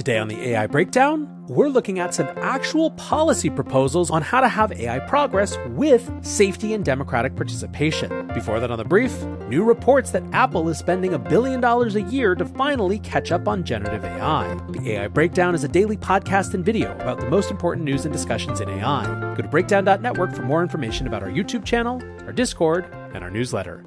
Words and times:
Today 0.00 0.16
on 0.16 0.28
the 0.28 0.40
AI 0.48 0.66
Breakdown, 0.66 1.28
we're 1.46 1.68
looking 1.68 1.98
at 1.98 2.14
some 2.14 2.26
actual 2.36 2.92
policy 2.92 3.50
proposals 3.50 4.10
on 4.10 4.22
how 4.22 4.40
to 4.40 4.48
have 4.48 4.72
AI 4.72 4.98
progress 5.00 5.58
with 5.72 6.10
safety 6.24 6.72
and 6.72 6.82
democratic 6.82 7.36
participation. 7.36 8.28
Before 8.28 8.60
that, 8.60 8.70
on 8.70 8.78
the 8.78 8.84
brief, 8.86 9.14
new 9.50 9.62
reports 9.62 10.10
that 10.12 10.22
Apple 10.32 10.70
is 10.70 10.78
spending 10.78 11.12
a 11.12 11.18
billion 11.18 11.60
dollars 11.60 11.96
a 11.96 12.00
year 12.00 12.34
to 12.34 12.46
finally 12.46 12.98
catch 13.00 13.30
up 13.30 13.46
on 13.46 13.62
generative 13.62 14.02
AI. 14.02 14.54
The 14.70 14.92
AI 14.92 15.08
Breakdown 15.08 15.54
is 15.54 15.64
a 15.64 15.68
daily 15.68 15.98
podcast 15.98 16.54
and 16.54 16.64
video 16.64 16.94
about 16.94 17.20
the 17.20 17.28
most 17.28 17.50
important 17.50 17.84
news 17.84 18.06
and 18.06 18.12
discussions 18.14 18.62
in 18.62 18.70
AI. 18.70 19.34
Go 19.34 19.42
to 19.42 19.48
breakdown.network 19.48 20.34
for 20.34 20.44
more 20.44 20.62
information 20.62 21.08
about 21.08 21.22
our 21.22 21.28
YouTube 21.28 21.66
channel, 21.66 22.02
our 22.24 22.32
Discord, 22.32 22.86
and 23.12 23.22
our 23.22 23.30
newsletter. 23.30 23.84